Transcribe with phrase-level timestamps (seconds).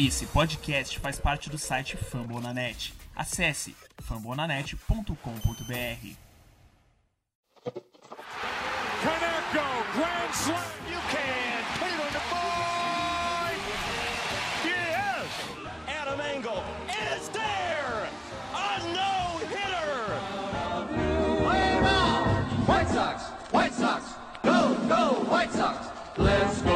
[0.00, 2.94] Esse podcast faz parte do site Fambonanet.
[3.16, 6.14] Acesse fambonanet.com.br.
[9.02, 10.62] Kaneko, grand slam.
[10.88, 11.64] You can
[12.12, 13.58] the board.
[14.64, 15.28] Yes.
[15.88, 18.08] Adam Engel is there.
[18.54, 20.16] A no hitter.
[21.42, 22.24] Play ball!
[22.66, 23.22] White Sox!
[23.50, 24.04] White Sox!
[24.44, 25.88] Go, go, White Sox!
[26.16, 26.67] Let's go,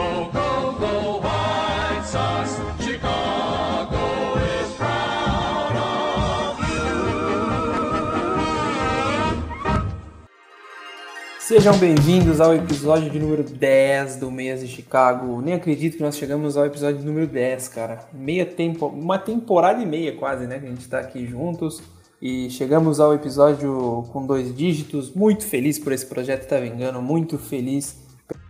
[11.52, 15.42] Sejam bem-vindos ao episódio de número 10 do Meias de Chicago.
[15.42, 18.08] Nem acredito que nós chegamos ao episódio número 10, cara.
[18.10, 21.82] Meia tempo, uma temporada e meia quase, né, que a gente tá aqui juntos.
[22.22, 25.12] E chegamos ao episódio com dois dígitos.
[25.12, 27.98] Muito feliz por esse projeto tá vingando, muito feliz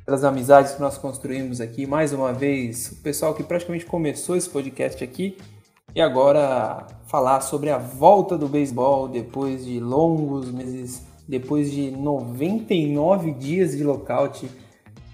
[0.06, 1.88] pelas amizades que nós construímos aqui.
[1.88, 5.36] Mais uma vez, o pessoal que praticamente começou esse podcast aqui.
[5.92, 11.02] E agora falar sobre a volta do beisebol depois de longos meses,
[11.32, 14.46] depois de 99 dias de lockout,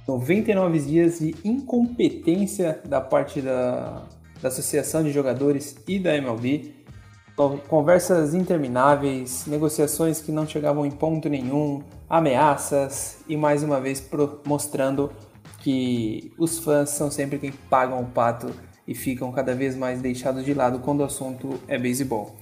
[0.06, 4.02] 99 dias de incompetência da parte da,
[4.42, 6.74] da Associação de Jogadores e da MLB.
[7.36, 14.04] Con- Conversas intermináveis, negociações que não chegavam em ponto nenhum, ameaças e mais uma vez
[14.44, 15.12] mostrando
[15.60, 18.50] que os fãs são sempre quem pagam o pato
[18.88, 22.34] e ficam cada vez mais deixados de lado quando o assunto é beisebol.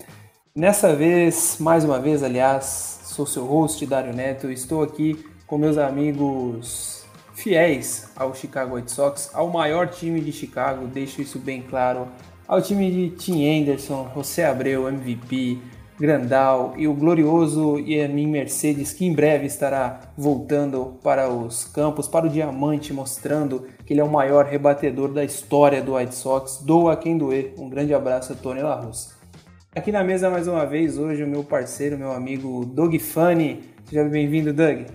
[0.57, 5.77] Nessa vez, mais uma vez, aliás, sou seu host, Dário Neto, estou aqui com meus
[5.77, 7.05] amigos
[7.35, 12.09] fiéis ao Chicago White Sox, ao maior time de Chicago, deixo isso bem claro,
[12.49, 15.59] ao time de Tim Anderson, José Abreu, MVP,
[16.01, 22.25] Grandal e o glorioso Yermin Mercedes, que em breve estará voltando para os campos, para
[22.25, 26.63] o Diamante, mostrando que ele é o maior rebatedor da história do White Sox.
[26.65, 27.53] Doa quem doer.
[27.59, 29.16] Um grande abraço Tony La Russa.
[29.77, 33.63] Aqui na mesa mais uma vez hoje o meu parceiro, meu amigo Doug Funny.
[33.85, 34.87] Seja bem-vindo, Doug.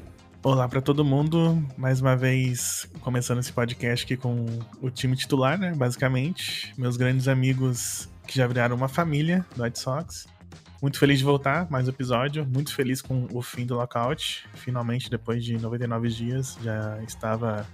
[0.42, 4.44] Olá para todo mundo, mais uma vez começando esse podcast aqui com
[4.82, 5.72] o time titular, né?
[5.76, 10.28] Basicamente, meus grandes amigos que já viraram uma família do White Sox.
[10.82, 12.44] Muito feliz de voltar, mais um episódio.
[12.44, 14.50] Muito feliz com o fim do lockout.
[14.56, 17.68] Finalmente, depois de 99 dias, já estava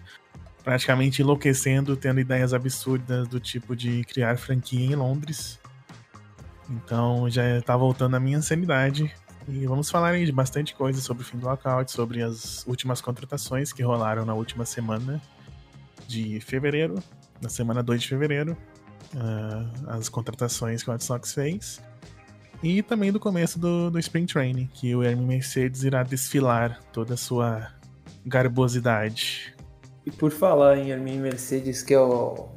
[0.62, 5.58] praticamente enlouquecendo, tendo ideias absurdas do tipo de criar franquia em Londres.
[6.70, 9.14] Então já tá voltando a minha sanidade.
[9.48, 13.00] E vamos falar aí de bastante coisa sobre o fim do lockout, sobre as últimas
[13.00, 15.22] contratações que rolaram na última semana
[16.06, 17.02] de fevereiro,
[17.42, 18.58] na semana 2 de fevereiro,
[19.16, 21.82] ah, as contratações que o White Sox fez.
[22.62, 27.14] E também do começo do, do Spring Training, que o Hermes Mercedes irá desfilar toda
[27.14, 27.72] a sua
[28.26, 29.56] garbosidade.
[30.06, 32.50] E por falar em Yermin Mercedes, que é o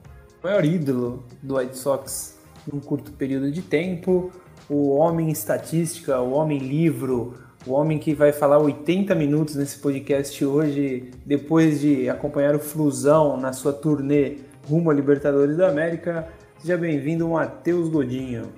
[0.43, 2.40] maior ídolo do White Sox
[2.71, 4.31] num curto período de tempo,
[4.69, 7.35] o homem estatística, o homem livro,
[7.67, 13.37] o homem que vai falar 80 minutos nesse podcast hoje, depois de acompanhar o Flusão
[13.37, 14.39] na sua turnê
[14.69, 16.29] rumo a Libertadores da América.
[16.59, 18.53] Seja bem-vindo, Matheus Godinho.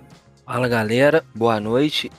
[0.45, 2.11] Fala galera, boa noite.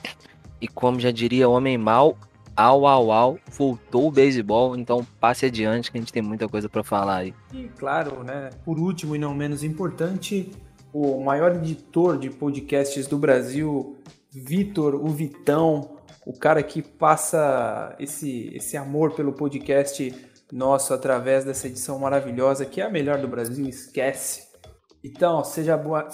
[0.60, 2.16] E como já diria Homem Mal,
[2.56, 6.68] au au au, voltou o beisebol, então passe adiante que a gente tem muita coisa
[6.68, 7.34] pra falar aí.
[7.52, 10.50] E claro, né, por último e não menos importante,
[10.94, 13.98] o maior editor de podcasts do Brasil,
[14.30, 20.14] Vitor, o Vitão, o cara que passa esse, esse amor pelo podcast
[20.52, 24.46] nosso através dessa edição maravilhosa, que é a melhor do Brasil, esquece.
[25.02, 26.08] Então, seja boa.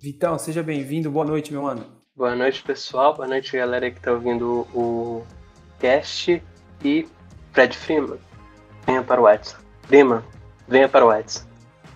[0.00, 1.84] Vitão, seja bem-vindo, boa noite, meu mano.
[2.16, 3.14] Boa noite, pessoal.
[3.14, 5.22] Boa noite, galera que tá ouvindo o
[5.78, 6.42] cast.
[6.82, 7.06] E
[7.52, 8.18] Fred Freeman,
[8.86, 9.54] venha para o Whites.
[9.82, 10.22] Freeman,
[10.66, 11.46] venha para o Whites.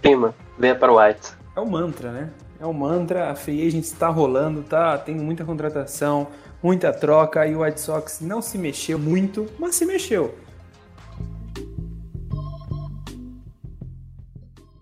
[0.02, 1.35] Freeman, venha para o Whites.
[1.56, 2.30] É o mantra, né?
[2.60, 6.28] É o mantra, a free agent está rolando, tá tendo muita contratação,
[6.62, 10.34] muita troca, e o White Sox não se mexeu muito, mas se mexeu.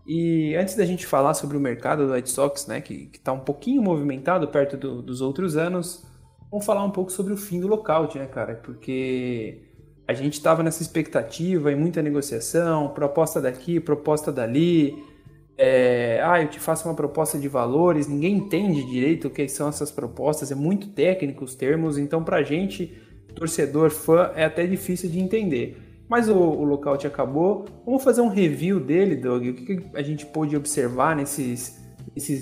[0.07, 3.41] E antes da gente falar sobre o mercado do White Sox, né, que está um
[3.41, 6.04] pouquinho movimentado perto do- dos outros anos,
[6.51, 8.57] vamos falar um pouco sobre o fim do lockout, né, cara?
[8.57, 9.63] Porque
[10.07, 15.14] a gente estava nessa expectativa e muita negociação, proposta daqui, proposta dali,
[15.56, 19.68] é, ah, eu te faço uma proposta de valores, ninguém entende direito o que são
[19.68, 22.92] essas propostas, é muito técnico os termos, então pra gente,
[23.34, 25.80] torcedor, fã, é até difícil de entender.
[26.09, 30.27] Mas o, o lockout acabou, vamos fazer um review dele, Doug, o que, a gente
[30.27, 31.80] pôde observar nesses,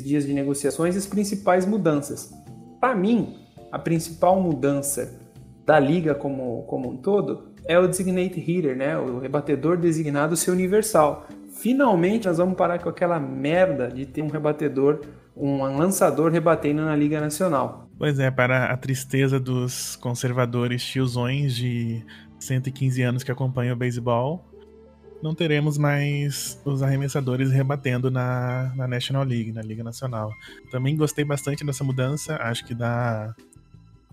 [0.03, 2.33] dias de negociações as principais mudanças.
[2.81, 3.37] Para mim,
[3.71, 5.21] a principal mudança
[5.65, 8.99] da liga como, como um todo é o designated hitter, né?
[8.99, 11.29] O rebatedor designado ser universal.
[11.63, 15.01] Finalmente nós vamos parar com aquela merda de ter um rebatedor,
[15.37, 17.89] um lançador rebatendo na Liga Nacional.
[17.97, 22.05] Pois é, para a tristeza dos conservadores tiozões de
[22.41, 24.45] 115 anos que acompanham o beisebol,
[25.23, 30.33] não teremos mais os arremessadores rebatendo na, na National League, na Liga Nacional.
[30.69, 33.33] Também gostei bastante dessa mudança, acho que dá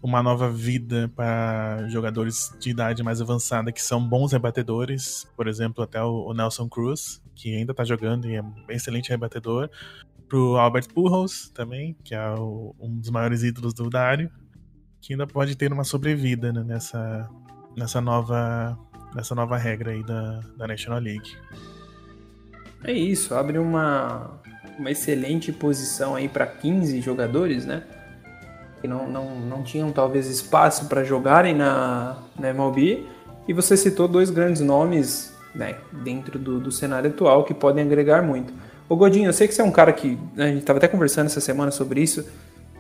[0.02, 5.84] uma nova vida para jogadores de idade mais avançada que são bons rebatedores, por exemplo,
[5.84, 9.70] até o, Nelson Cruz, que ainda está jogando e é um excelente rebatedor,
[10.28, 14.32] pro Albert Pujols também, que é o, um dos maiores ídolos do Dário,
[15.02, 17.30] que ainda pode ter uma sobrevida né, nessa,
[17.76, 18.78] nessa nova
[19.16, 21.36] nessa nova regra aí da, da National League.
[22.84, 24.40] É isso, abre uma,
[24.78, 27.84] uma excelente posição aí para 15 jogadores, né?
[28.82, 33.06] Que não, não, não tinham talvez espaço para jogarem na, na MLB.
[33.48, 38.22] E você citou dois grandes nomes né, dentro do, do cenário atual que podem agregar
[38.22, 38.54] muito.
[38.88, 40.18] Ô Godinho, eu sei que você é um cara que.
[40.36, 42.26] Né, a gente estava até conversando essa semana sobre isso.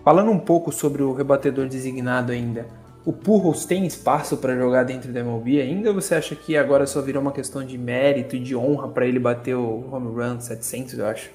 [0.03, 2.65] Falando um pouco sobre o rebatedor designado ainda
[3.05, 5.89] o Pujols tem espaço para jogar dentro da MLB ainda?
[5.89, 9.05] Ou você acha que agora só virou uma questão de mérito e de honra para
[9.07, 11.31] ele bater o home run 700, eu acho?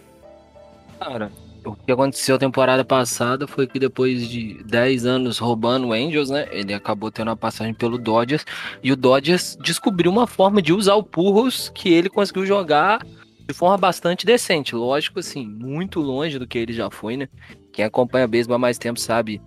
[1.00, 1.32] Cara,
[1.64, 6.46] o que aconteceu temporada passada foi que depois de 10 anos roubando o Angels, né,
[6.50, 8.44] ele acabou tendo uma passagem pelo Dodgers
[8.82, 13.05] e o Dodgers descobriu uma forma de usar o Pujols que ele conseguiu jogar
[13.46, 14.75] de forma bastante decente.
[14.75, 17.28] Lógico, assim, muito longe do que ele já foi, né?
[17.72, 19.40] Quem acompanha beisebol há mais tempo sabe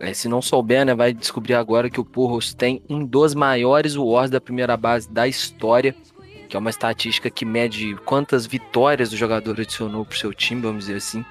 [0.00, 3.96] é, se não souber, né, vai descobrir agora que o Purros tem um dos maiores
[3.96, 5.94] wars da primeira base da história,
[6.48, 10.62] que é uma estatística que mede quantas vitórias o jogador adicionou para o seu time,
[10.62, 11.24] vamos dizer assim.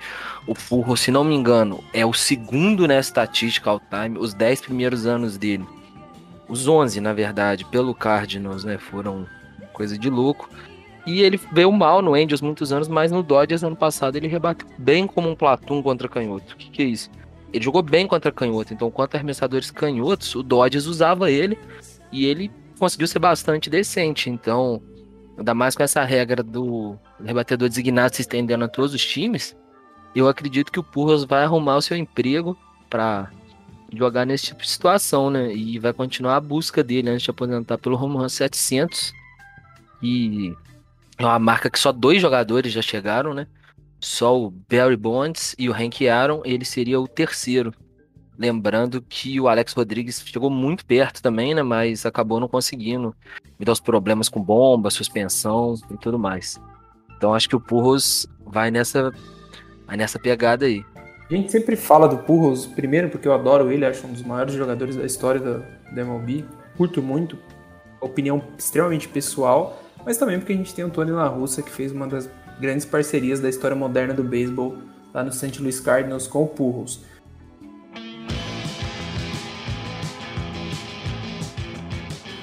[0.45, 4.61] O Purros, se não me engano, é o segundo nessa estatística all time, os 10
[4.61, 5.65] primeiros anos dele.
[6.47, 9.25] Os 11, na verdade, pelo Cardinals, né, foram
[9.73, 10.49] coisa de louco.
[11.05, 14.67] E ele veio mal no Angels muitos anos, mas no Dodgers ano passado ele rebateu
[14.77, 16.53] bem como um Platum contra canhoto.
[16.53, 17.09] O que, que é isso?
[17.51, 21.57] Ele jogou bem contra canhoto, então contra arremessadores canhotos, o Dodgers usava ele
[22.11, 24.29] e ele conseguiu ser bastante decente.
[24.29, 24.81] Então,
[25.37, 29.55] ainda mais com essa regra do rebatedor designado se estendendo a todos os times,
[30.15, 32.57] eu acredito que o Purros vai arrumar o seu emprego
[32.89, 33.29] para
[33.93, 35.53] jogar nesse tipo de situação, né?
[35.53, 39.13] E vai continuar a busca dele antes de aposentar pelo home run 700.
[40.01, 40.53] E
[41.17, 43.47] é uma marca que só dois jogadores já chegaram, né?
[43.99, 47.73] Só o Barry Bonds e o Hank Aaron, ele seria o terceiro.
[48.37, 51.63] Lembrando que o Alex Rodrigues chegou muito perto também, né?
[51.63, 53.15] Mas acabou não conseguindo,
[53.53, 56.61] devido aos problemas com bomba, suspensão e tudo mais.
[57.17, 59.11] Então acho que o Purros vai nessa,
[59.87, 60.85] vai nessa pegada aí.
[61.29, 64.53] A gente sempre fala do Purros, primeiro porque eu adoro ele, acho um dos maiores
[64.53, 65.57] jogadores da história da,
[65.91, 66.45] da MLB.
[66.77, 67.37] Curto muito,
[67.99, 71.91] opinião extremamente pessoal, mas também porque a gente tem o Tony La Russa, que fez
[71.91, 72.29] uma das
[72.61, 74.77] grandes parcerias da história moderna do beisebol
[75.13, 75.59] lá no St.
[75.59, 77.03] Louis Cardinals com o Pujols.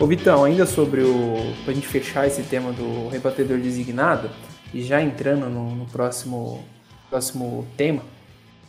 [0.04, 1.34] Ô Vitão, ainda sobre o.
[1.64, 4.28] pra gente fechar esse tema do rebatedor designado,
[4.74, 6.62] e já entrando no, no próximo,
[7.08, 8.02] próximo tema,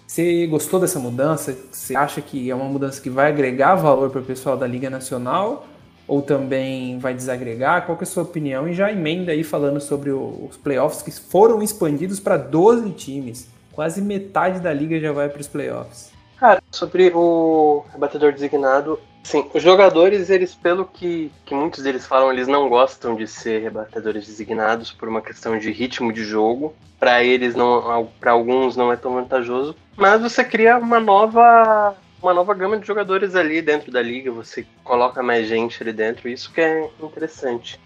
[0.08, 1.54] você gostou dessa mudança?
[1.70, 4.90] Você acha que é uma mudança que vai agregar valor para o pessoal da Liga
[4.90, 5.68] Nacional?
[6.08, 7.86] ou também vai desagregar?
[7.86, 8.70] Qual é a sua opinião?
[8.70, 13.50] E já emenda aí falando sobre os playoffs que foram expandidos para 12 times.
[13.74, 16.14] Quase metade da liga já vai para os playoffs.
[16.38, 22.32] Cara, sobre o rebatedor designado, sim, os jogadores, eles, pelo que, que muitos deles falam,
[22.32, 26.76] eles não gostam de ser rebatedores designados por uma questão de ritmo de jogo.
[27.00, 29.76] Para eles, não, para alguns, não é tão vantajoso.
[29.98, 34.66] Mas você cria uma nova uma nova gama de jogadores ali dentro da liga, você
[34.84, 37.80] coloca mais gente ali dentro, isso que é interessante.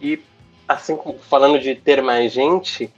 [0.00, 0.20] E
[0.68, 0.96] assim
[1.28, 2.92] falando de ter mais gente,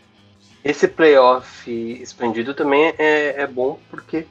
[0.63, 4.27] esse playoff expandido também é, é bom porque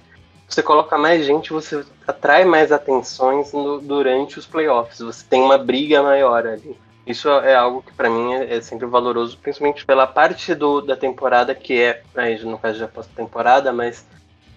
[0.47, 5.57] você coloca mais gente, você atrai mais atenções no, durante os playoffs, você tem uma
[5.57, 6.77] briga maior ali.
[7.05, 10.95] Isso é algo que para mim é, é, sempre valoroso, principalmente pela parte do, da
[10.95, 14.05] temporada que é, aí no caso já pós-temporada, mas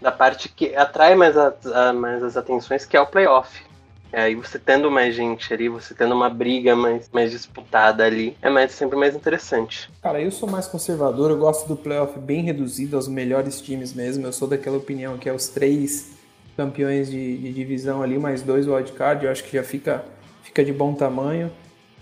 [0.01, 3.68] da parte que atrai mais, a, a, mais as atenções, que é o playoff.
[4.13, 8.37] E aí você tendo mais gente ali, você tendo uma briga mais, mais disputada ali,
[8.41, 9.91] é mais, sempre mais interessante.
[10.03, 14.27] Cara, eu sou mais conservador, eu gosto do playoff bem reduzido aos melhores times mesmo.
[14.27, 16.13] Eu sou daquela opinião que é os três
[16.57, 20.05] campeões de, de divisão ali, mais dois wildcard, eu acho que já fica,
[20.43, 21.53] fica de bom tamanho.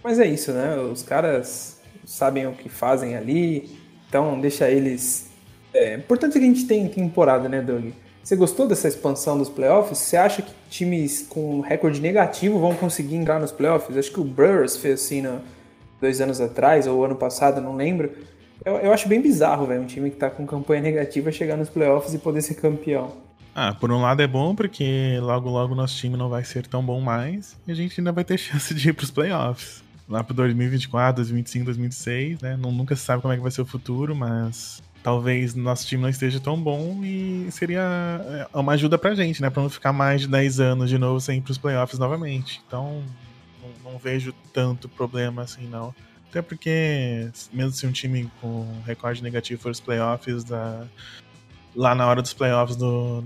[0.02, 0.76] Mas é isso, né?
[0.76, 5.26] Os caras sabem o que fazem ali, então deixa eles
[5.76, 7.90] é importante que a gente tem temporada, né, Doug?
[8.26, 9.98] Você gostou dessa expansão dos playoffs?
[9.98, 13.96] Você acha que times com recorde negativo vão conseguir entrar nos playoffs?
[13.96, 15.40] Acho que o Brewers fez assim no,
[16.00, 18.10] dois anos atrás, ou ano passado, não lembro.
[18.64, 21.68] Eu, eu acho bem bizarro, velho, um time que tá com campanha negativa chegar nos
[21.68, 23.12] playoffs e poder ser campeão.
[23.54, 26.84] Ah, por um lado é bom porque logo logo nosso time não vai ser tão
[26.84, 29.84] bom mais e a gente ainda vai ter chance de ir pros playoffs.
[30.08, 32.56] Lá pro 2024, 2025, 2026, né?
[32.56, 36.08] Nunca se sabe como é que vai ser o futuro, mas talvez nosso time não
[36.08, 37.80] esteja tão bom e seria
[38.52, 39.48] é, uma ajuda pra gente, né?
[39.48, 42.60] Pra não ficar mais de 10 anos de novo sem ir pros playoffs novamente.
[42.66, 43.04] Então,
[43.62, 45.94] não, não vejo tanto problema assim, não.
[46.28, 50.84] Até porque, mesmo se um time com recorde negativo for os playoffs, da,
[51.72, 53.22] lá na hora dos playoffs do,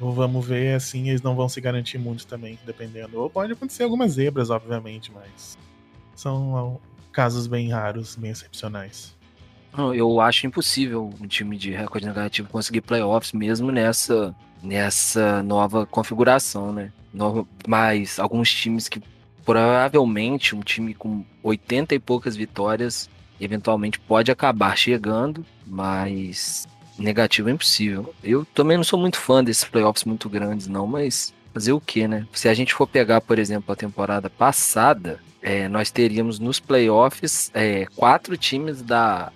[0.00, 3.20] do, vamos ver, assim, eles não vão se garantir muito também, dependendo.
[3.20, 5.56] Ou pode acontecer algumas zebras, obviamente, mas
[6.16, 6.80] são
[7.12, 9.14] casos bem raros, bem excepcionais.
[9.94, 16.72] Eu acho impossível um time de recorde negativo conseguir playoffs mesmo nessa, nessa nova configuração,
[16.72, 16.92] né?
[17.66, 19.02] Mas alguns times que
[19.44, 23.08] provavelmente um time com 80 e poucas vitórias
[23.40, 26.66] eventualmente pode acabar chegando, mas
[26.98, 28.14] negativo é impossível.
[28.22, 32.06] Eu também não sou muito fã desses playoffs muito grandes, não, mas fazer o que,
[32.08, 32.26] né?
[32.32, 37.50] Se a gente for pegar, por exemplo, a temporada passada, é, nós teríamos nos playoffs
[37.54, 39.32] é, quatro times da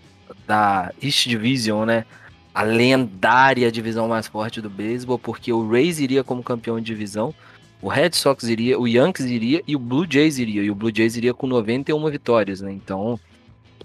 [0.50, 2.04] da East Division, né?
[2.52, 7.32] A lendária divisão mais forte do beisebol, porque o Rays iria como campeão de divisão,
[7.80, 10.64] o Red Sox iria, o Yankees iria e o Blue Jays iria.
[10.64, 12.72] E o Blue Jays iria com 91 vitórias, né?
[12.72, 13.18] Então,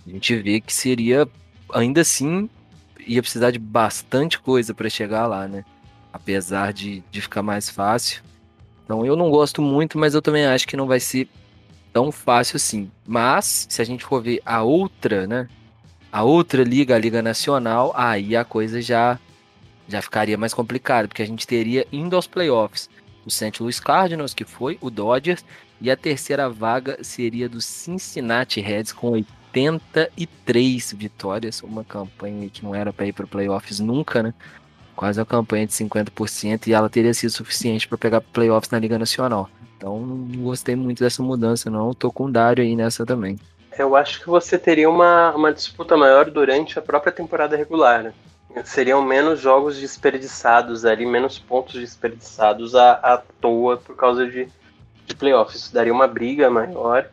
[0.06, 1.28] a gente vê que seria,
[1.72, 2.50] ainda assim,
[3.06, 5.64] ia precisar de bastante coisa para chegar lá, né?
[6.12, 8.24] Apesar de, de ficar mais fácil.
[8.84, 11.30] Então, eu não gosto muito, mas eu também acho que não vai ser
[11.94, 12.90] tão fácil assim.
[13.08, 15.48] Mas, se a gente for ver a outra, né?
[16.16, 19.20] A outra liga, a Liga Nacional, aí a coisa já,
[19.86, 22.90] já ficaria mais complicada, porque a gente teria indo aos playoffs
[23.26, 23.62] o St.
[23.62, 25.44] Louis Cardinals, que foi o Dodgers,
[25.82, 32.74] e a terceira vaga seria do Cincinnati Reds com 83 vitórias, uma campanha que não
[32.74, 34.34] era para ir para playoffs nunca, né?
[34.96, 38.98] Quase uma campanha de 50% e ela teria sido suficiente para pegar playoffs na Liga
[38.98, 39.50] Nacional.
[39.76, 41.94] Então não gostei muito dessa mudança, não.
[41.94, 43.38] Tô com o Dário aí nessa também.
[43.78, 48.04] Eu acho que você teria uma, uma disputa maior durante a própria temporada regular.
[48.04, 48.14] Né?
[48.64, 54.48] Seriam menos jogos desperdiçados ali, menos pontos desperdiçados à, à toa por causa de,
[55.06, 55.72] de playoffs.
[55.72, 57.10] Daria uma briga maior.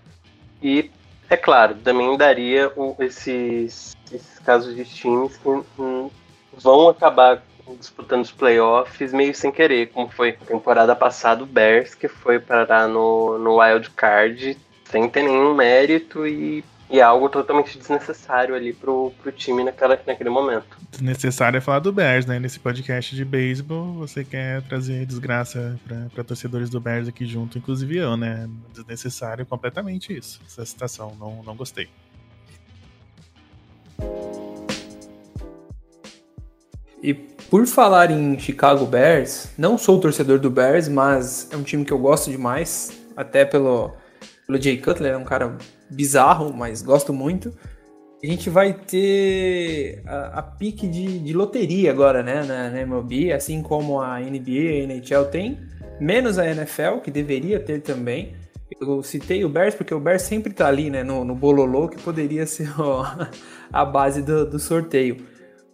[0.62, 0.88] E,
[1.28, 6.10] é claro, também daria o, esses, esses casos de times que hum,
[6.52, 7.42] vão acabar
[7.76, 12.38] disputando os playoffs meio sem querer, como foi a temporada passada o Bears, que foi
[12.38, 14.56] parar no, no Wild Card
[14.92, 19.98] sem ter nenhum mérito e, e é algo totalmente desnecessário ali pro, pro time naquela,
[20.06, 20.76] naquele momento.
[20.90, 22.38] Desnecessário é falar do Bears, né?
[22.38, 25.80] Nesse podcast de beisebol, você quer trazer desgraça
[26.12, 28.48] para torcedores do Bears aqui junto, inclusive eu, né?
[28.74, 30.40] Desnecessário completamente isso.
[30.46, 31.88] Essa citação, não, não gostei.
[37.02, 41.84] E por falar em Chicago Bears, não sou torcedor do Bears, mas é um time
[41.84, 43.92] que eu gosto demais, até pelo,
[44.52, 45.56] pelo Jay Cutler, é um cara
[45.90, 47.56] bizarro, mas gosto muito.
[48.22, 53.32] A gente vai ter a, a pique de, de, loteria agora, né, na, na MLB,
[53.32, 55.58] assim como a NBA e a NHL tem,
[56.00, 58.34] menos a NFL, que deveria ter também.
[58.80, 62.00] Eu citei o Bears porque o Bears sempre tá ali, né, no, no bololô, que
[62.00, 63.04] poderia ser ó,
[63.72, 65.26] a base do, do sorteio.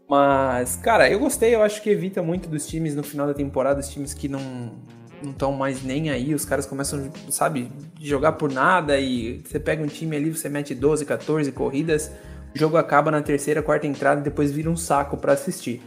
[0.09, 3.81] Mas, cara, eu gostei, eu acho que evita muito dos times no final da temporada,
[3.81, 4.73] os times que não,
[5.23, 7.71] não estão mais nem aí, os caras começam, sabe,
[8.01, 12.11] jogar por nada e você pega um time ali, você mete 12, 14 corridas,
[12.55, 15.83] o jogo acaba na terceira, quarta entrada e depois vira um saco para assistir.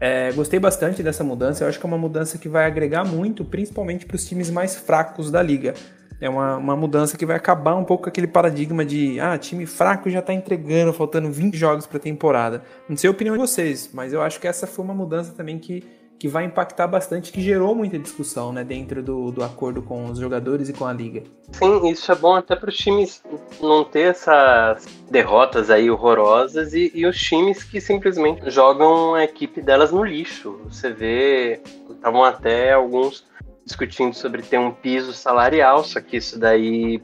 [0.00, 3.44] É, gostei bastante dessa mudança, eu acho que é uma mudança que vai agregar muito,
[3.44, 5.74] principalmente para os times mais fracos da liga.
[6.20, 10.08] É uma, uma mudança que vai acabar um pouco aquele paradigma de ah, time fraco
[10.08, 12.62] já está entregando, faltando 20 jogos para temporada.
[12.88, 15.58] Não sei a opinião de vocês, mas eu acho que essa foi uma mudança também
[15.58, 15.82] que
[16.22, 20.20] que vai impactar bastante, que gerou muita discussão né, dentro do, do acordo com os
[20.20, 21.24] jogadores e com a liga.
[21.50, 23.20] Sim, isso é bom até para os times
[23.60, 29.60] não ter essas derrotas aí horrorosas e, e, os times que simplesmente jogam a equipe
[29.60, 30.60] delas no lixo.
[30.66, 31.60] Você vê,
[31.90, 33.24] estavam até alguns
[33.66, 37.02] discutindo sobre ter um piso salarial, só que isso daí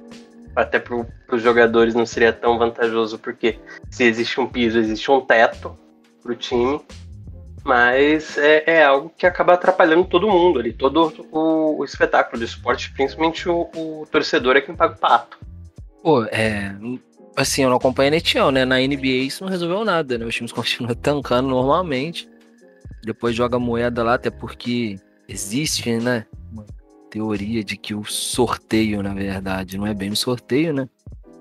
[0.54, 0.94] até para
[1.32, 3.58] os jogadores não seria tão vantajoso, porque
[3.90, 5.76] se existe um piso, existe um teto
[6.22, 6.80] para o time
[7.68, 12.44] mas é, é, algo que acaba atrapalhando todo mundo ali, todo o, o espetáculo do
[12.46, 15.38] esporte, principalmente o, o, torcedor é quem paga o pato.
[16.02, 16.74] Pô, é.
[17.36, 18.64] Assim, eu não acompanho a NHL, né?
[18.64, 20.24] Na NBA isso não resolveu nada, né?
[20.24, 22.26] Os times continuam tancando normalmente.
[23.04, 24.98] Depois joga moeda lá, até porque
[25.28, 26.24] existe, né?
[26.50, 26.64] Uma
[27.10, 30.88] teoria de que o sorteio, na verdade, não é bem o sorteio, né?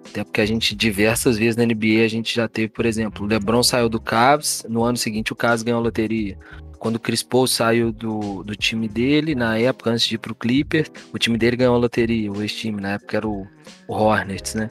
[0.10, 3.28] Até porque a gente, diversas vezes na NBA, a gente já teve, por exemplo, o
[3.28, 6.38] LeBron saiu do Cavs, no ano seguinte o Cavs ganhou a loteria.
[6.80, 10.36] Quando o Chris Paul saiu do, do time dele, na época, antes de ir pro
[10.36, 13.48] Clippers, o time dele ganhou a loteria, o ex-time, na época era o,
[13.88, 14.70] o Hornets, né?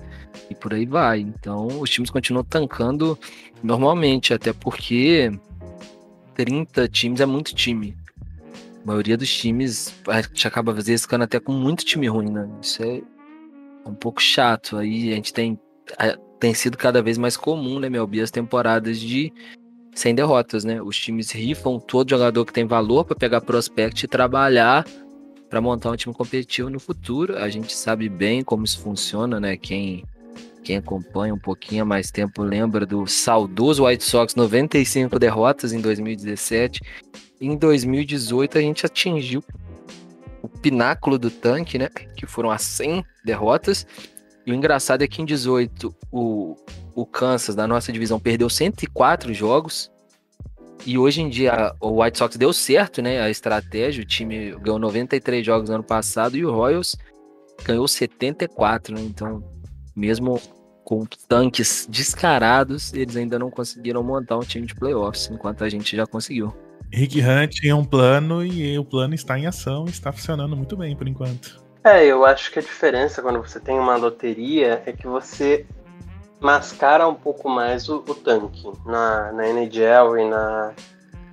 [0.48, 1.20] E por aí vai.
[1.20, 3.18] Então, os times continuam tancando
[3.62, 5.32] normalmente, até porque
[6.34, 7.96] 30 times é muito time.
[8.84, 12.30] A maioria dos times, a gente acaba às vezes ficando até com muito time ruim,
[12.30, 12.48] né?
[12.62, 13.02] Isso é
[13.86, 14.76] um pouco chato.
[14.76, 15.58] Aí a gente tem,
[16.38, 19.32] tem sido cada vez mais comum, né, Melbi, as temporadas de
[19.94, 20.80] sem derrotas, né?
[20.82, 24.84] Os times rifam todo jogador que tem valor para pegar prospect e trabalhar
[25.48, 27.38] para montar um time competitivo no futuro.
[27.38, 29.56] A gente sabe bem como isso funciona, né?
[29.56, 30.04] Quem
[30.62, 35.80] quem acompanha um pouquinho há mais tempo lembra do saudoso White Sox 95 derrotas em
[35.80, 36.80] 2017.
[37.40, 39.44] Em 2018 a gente atingiu
[40.46, 41.88] o pináculo do tanque, né?
[42.16, 43.86] Que foram as 100 derrotas.
[44.46, 46.56] E o engraçado é que em 18 o,
[46.94, 49.90] o Kansas da nossa divisão perdeu 104 jogos.
[50.84, 53.20] E hoje em dia o White Sox deu certo, né?
[53.20, 56.96] A estratégia, o time ganhou 93 jogos no ano passado e o Royals
[57.64, 59.00] ganhou 74, né?
[59.02, 59.42] Então,
[59.94, 60.40] mesmo
[60.84, 65.96] com tanques descarados, eles ainda não conseguiram montar um time de playoffs, enquanto a gente
[65.96, 66.54] já conseguiu.
[66.92, 70.76] Rick Hunt tinha um plano e o plano está em ação e está funcionando muito
[70.76, 71.60] bem por enquanto.
[71.84, 75.66] É, eu acho que a diferença quando você tem uma loteria é que você
[76.40, 78.64] mascara um pouco mais o, o tanque.
[78.84, 80.74] Na, na NHL e na,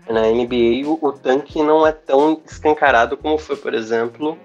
[0.09, 4.37] na NBA, o, o tanque não é tão escancarado como foi, por exemplo,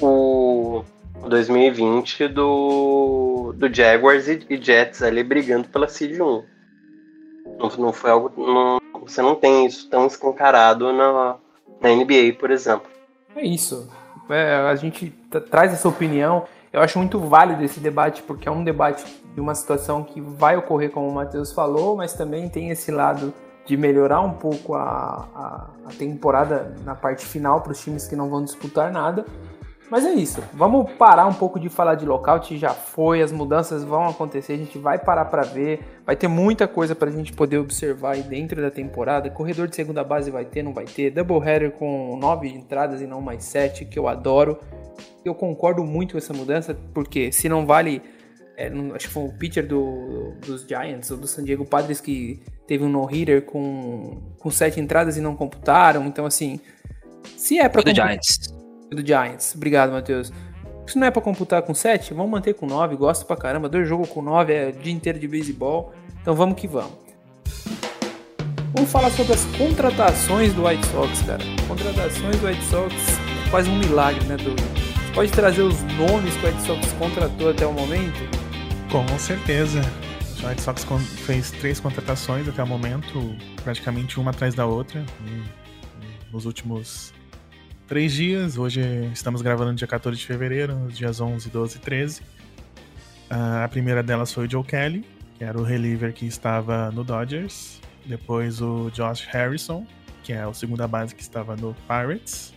[0.00, 0.84] o
[1.26, 6.44] 2020 do, do Jaguars e, e Jets ali brigando pela Seed 1.
[7.58, 8.32] Não, não foi algo.
[8.36, 11.36] Não, você não tem isso tão escancarado na,
[11.80, 12.88] na NBA, por exemplo.
[13.34, 13.88] É isso.
[14.28, 15.10] É, a gente
[15.50, 16.44] traz essa opinião.
[16.72, 20.56] Eu acho muito válido esse debate, porque é um debate de uma situação que vai
[20.56, 23.32] ocorrer, como o Matheus falou, mas também tem esse lado
[23.64, 28.16] de melhorar um pouco a, a, a temporada na parte final para os times que
[28.16, 29.24] não vão disputar nada.
[29.90, 30.42] Mas é isso.
[30.52, 32.56] Vamos parar um pouco de falar de lockout.
[32.58, 34.52] Já foi, as mudanças vão acontecer.
[34.52, 35.80] A gente vai parar para ver.
[36.04, 39.30] Vai ter muita coisa para a gente poder observar aí dentro da temporada.
[39.30, 41.10] Corredor de segunda base vai ter, não vai ter.
[41.10, 44.58] Double header com nove entradas e não mais sete, que eu adoro.
[45.24, 48.02] Eu concordo muito com essa mudança, porque se não vale.
[48.56, 52.42] É, acho que foi o pitcher do, dos Giants ou do San Diego Padres que
[52.66, 56.04] teve um no-hitter com, com sete entradas e não computaram.
[56.06, 56.60] Então, assim,
[57.36, 57.82] se é para.
[57.82, 58.57] Do Giants
[58.90, 59.54] do Giants.
[59.54, 60.32] Obrigado, Matheus.
[60.86, 62.96] Se não é para computar com 7, vamos manter com 9.
[62.96, 63.68] Gosto pra caramba.
[63.68, 65.92] Dois jogos com 9 é o dia inteiro de beisebol.
[66.22, 66.92] Então vamos que vamos.
[68.72, 71.42] Vamos falar sobre as contratações do White Sox, cara.
[71.66, 74.68] Contratações do White Sox é quase um milagre, né, Douglas?
[74.70, 78.18] Você pode trazer os nomes que o White Sox contratou até o momento?
[78.90, 79.80] Com certeza.
[80.42, 80.86] O White Sox
[81.26, 85.04] fez três contratações até o momento, praticamente uma atrás da outra,
[86.32, 87.12] nos últimos
[87.88, 88.58] três dias.
[88.58, 88.82] Hoje
[89.14, 92.20] estamos gravando dia 14 de fevereiro, dias 11, 12 e 13.
[92.20, 95.04] Uh, a primeira delas foi o Joe Kelly,
[95.38, 97.80] que era o reliever que estava no Dodgers.
[98.04, 99.86] Depois o Josh Harrison,
[100.22, 102.52] que é o segunda base que estava no Pirates.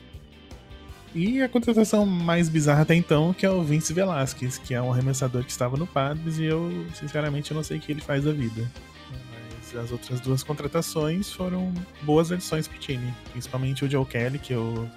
[1.16, 4.92] E a contratação mais bizarra até então, que é o Vince Velasquez, que é um
[4.92, 8.26] arremessador que estava no Padres e eu, sinceramente, eu não sei o que ele faz
[8.26, 8.70] da vida.
[9.10, 13.14] Mas as outras duas contratações foram boas adições pro time.
[13.32, 14.90] Principalmente o Joe Kelly, que eu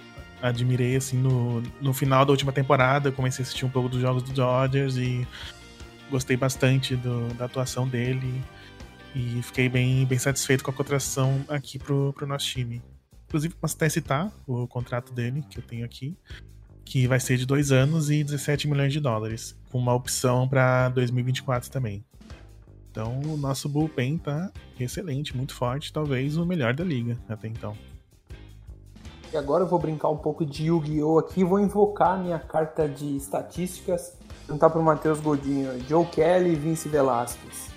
[0.49, 3.11] admirei, assim, no, no final da última temporada.
[3.11, 5.27] Comecei a assistir um pouco dos jogos do Dodgers e
[6.09, 8.41] gostei bastante do, da atuação dele.
[9.15, 12.81] E fiquei bem, bem satisfeito com a contratação aqui pro, pro nosso time.
[13.27, 16.17] Inclusive, posso até citar o contrato dele, que eu tenho aqui,
[16.83, 20.89] que vai ser de dois anos e 17 milhões de dólares, com uma opção para
[20.89, 22.05] 2024 também.
[22.91, 27.75] Então, o nosso bullpen tá excelente, muito forte, talvez o melhor da liga até então.
[29.33, 31.19] E agora eu vou brincar um pouco de Yu-Gi-Oh!
[31.19, 34.13] aqui, vou invocar minha carta de estatísticas,
[34.45, 37.69] perguntar para o Matheus Godinho, Joe Kelly e Vince Velasquez.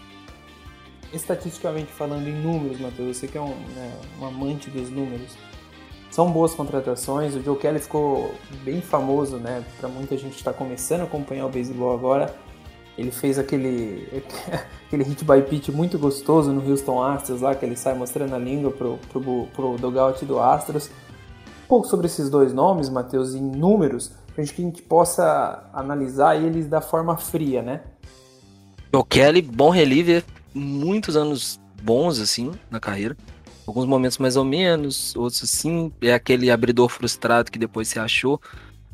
[1.12, 5.36] Estatisticamente falando, em números, Matheus, você que é um, né, um amante dos números,
[6.10, 7.34] são boas contratações.
[7.34, 9.64] O Joe Kelly ficou bem famoso, né?
[9.80, 12.34] Para muita gente está começando a acompanhar o beisebol agora.
[12.96, 14.22] Ele fez aquele,
[14.86, 18.38] aquele hit by pitch muito gostoso no Houston Astros lá, que ele sai mostrando a
[18.38, 20.90] língua pro, pro, pro dugout do Astros
[21.68, 26.66] pouco sobre esses dois nomes, Matheus, em números, para que a gente possa analisar eles
[26.66, 27.82] da forma fria, né?
[28.92, 33.16] O Kelly, bom reliever, muitos anos bons, assim, na carreira.
[33.66, 38.40] Alguns momentos mais ou menos, outros assim, é aquele abridor frustrado que depois se achou.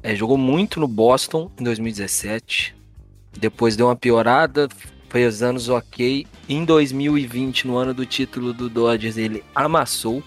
[0.03, 2.75] É, jogou muito no Boston em 2017.
[3.39, 4.69] depois deu uma piorada,
[5.09, 6.27] fez anos ok.
[6.49, 10.25] Em 2020, no ano do título do Dodgers, ele amassou.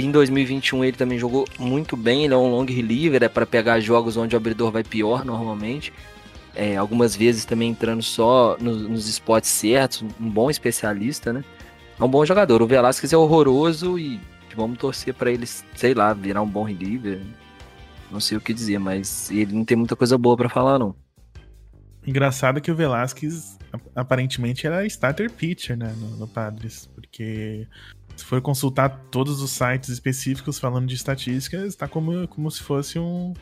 [0.00, 3.80] Em 2021 ele também jogou muito bem, ele é um long reliever, é para pegar
[3.80, 5.92] jogos onde o abridor vai pior normalmente.
[6.54, 11.44] É, algumas vezes também entrando só nos, nos spots certos, um bom especialista, né?
[11.98, 12.62] É um bom jogador.
[12.62, 14.18] O Velasquez é horroroso e
[14.56, 17.20] vamos torcer para ele, sei lá, virar um bom reliever.
[18.10, 20.94] Não sei o que dizer, mas ele não tem muita coisa boa para falar, não.
[22.06, 23.58] Engraçado que o Velasquez
[23.94, 27.66] aparentemente era starter pitcher, né, no, no Padres, porque
[28.20, 32.98] se for consultar todos os sites específicos falando de estatísticas, está como, como se fosse
[32.98, 33.32] um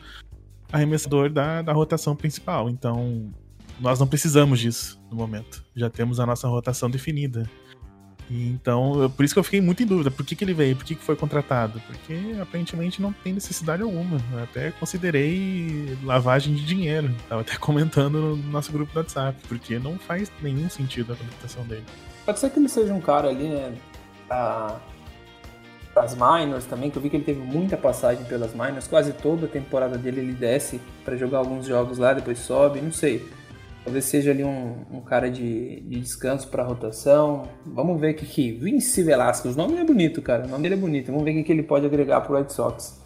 [0.71, 2.69] arremessador da, da rotação principal.
[2.69, 3.29] Então,
[3.79, 5.63] nós não precisamos disso no momento.
[5.75, 7.49] Já temos a nossa rotação definida.
[8.31, 10.09] Então, eu, por isso que eu fiquei muito em dúvida.
[10.09, 10.77] Por que, que ele veio?
[10.77, 11.81] Por que, que foi contratado?
[11.85, 14.17] Porque aparentemente não tem necessidade alguma.
[14.31, 17.13] Eu até considerei lavagem de dinheiro.
[17.27, 19.37] Tava até comentando no nosso grupo do WhatsApp.
[19.47, 21.85] Porque não faz nenhum sentido a contratação dele.
[22.25, 23.75] Pode ser que ele seja um cara ali, né?
[24.29, 28.87] As minors também, que eu vi que ele teve muita passagem pelas minors.
[28.87, 32.79] Quase toda a temporada dele ele desce para jogar alguns jogos lá, depois sobe.
[32.81, 33.27] Não sei.
[33.83, 37.47] Talvez seja ali um, um cara de, de descanso para rotação.
[37.65, 38.51] Vamos ver o que, que.
[38.51, 40.45] Vince Velasquez, o nome é bonito, cara.
[40.45, 41.07] O nome dele é bonito.
[41.07, 42.99] Vamos ver o que, que ele pode agregar pro Red Sox.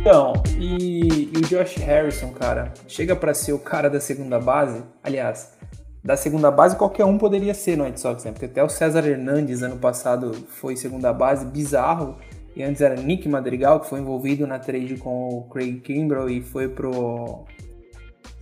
[0.00, 4.82] Então, e, e, o Josh Harrison, cara, chega para ser o cara da segunda base.
[5.02, 5.57] Aliás,
[6.02, 8.32] da segunda base qualquer um poderia ser no Red Sox, né?
[8.32, 12.16] Porque até o César Hernandes ano passado foi segunda base, bizarro
[12.58, 16.42] e antes era Nick Madrigal, que foi envolvido na trade com o Craig Kimbrell e
[16.42, 17.44] foi pro,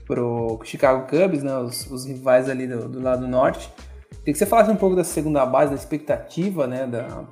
[0.07, 3.71] pro Chicago Cubs, né, os, os rivais ali do, do, lado norte.
[4.21, 7.25] Queria que você falasse um pouco da segunda base, da expectativa né, da,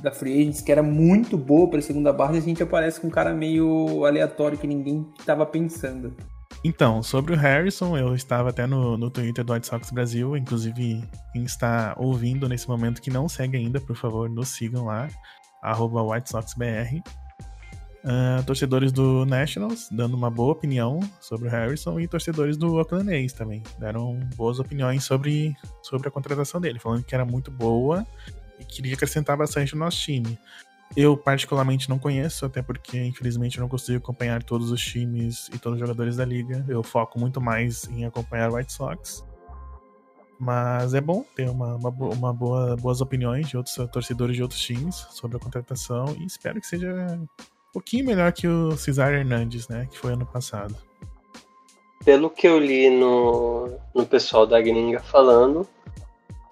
[0.00, 3.06] da Free Agents, que era muito boa para segunda base, e a gente aparece com
[3.06, 6.16] um cara meio aleatório que ninguém estava pensando.
[6.64, 11.06] Então, sobre o Harrison, eu estava até no, no Twitter do White Sox Brasil, inclusive
[11.30, 15.08] quem está ouvindo nesse momento que não segue ainda, por favor, nos sigam lá
[15.62, 17.02] arroba WhiteSoxBR.
[18.02, 23.14] Uh, torcedores do Nationals dando uma boa opinião sobre o Harrison e torcedores do Oakland
[23.14, 28.06] A's também deram boas opiniões sobre, sobre a contratação dele, falando que era muito boa
[28.58, 30.38] e queria acrescentar bastante no nosso time.
[30.96, 35.58] Eu particularmente não conheço, até porque infelizmente eu não consigo acompanhar todos os times e
[35.58, 36.64] todos os jogadores da liga.
[36.68, 39.24] Eu foco muito mais em acompanhar White Sox.
[40.38, 44.60] Mas é bom ter uma, uma, uma, boa, boas opiniões de outros torcedores de outros
[44.60, 47.26] times sobre a contratação e espero que seja um
[47.72, 49.88] pouquinho melhor que o Cesar Hernandes, né?
[49.90, 50.74] Que foi ano passado.
[52.04, 55.66] Pelo que eu li no, no pessoal da gringa falando,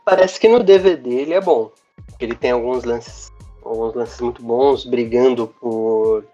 [0.05, 1.70] parece que no DVD ele é bom.
[2.18, 3.32] Ele tem alguns lances,
[3.64, 6.25] alguns lances muito bons, brigando por,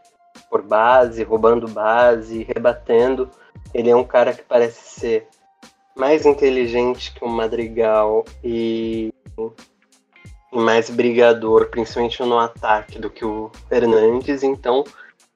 [0.51, 3.31] por base, roubando base, rebatendo.
[3.73, 5.29] Ele é um cara que parece ser
[5.97, 9.13] mais inteligente que o Madrigal e,
[10.53, 14.43] e mais brigador, principalmente no ataque, do que o Fernandes.
[14.43, 14.85] Então,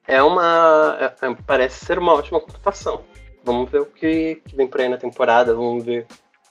[0.07, 0.97] é uma.
[0.99, 3.01] É, é, parece ser uma ótima contratação.
[3.43, 6.07] Vamos ver o que, que vem por aí na temporada, vamos ver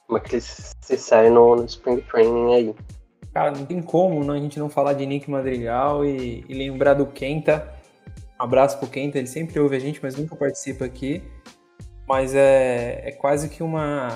[0.07, 2.75] como é que ele se sai no, no Spring Training aí.
[3.33, 6.95] Cara, não tem como não, a gente não falar de Nick Madrigal e, e lembrar
[6.95, 7.73] do Kenta.
[8.39, 11.23] Um abraço pro Kenta, ele sempre ouve a gente, mas nunca participa aqui
[12.13, 14.09] mas é, é quase que uma,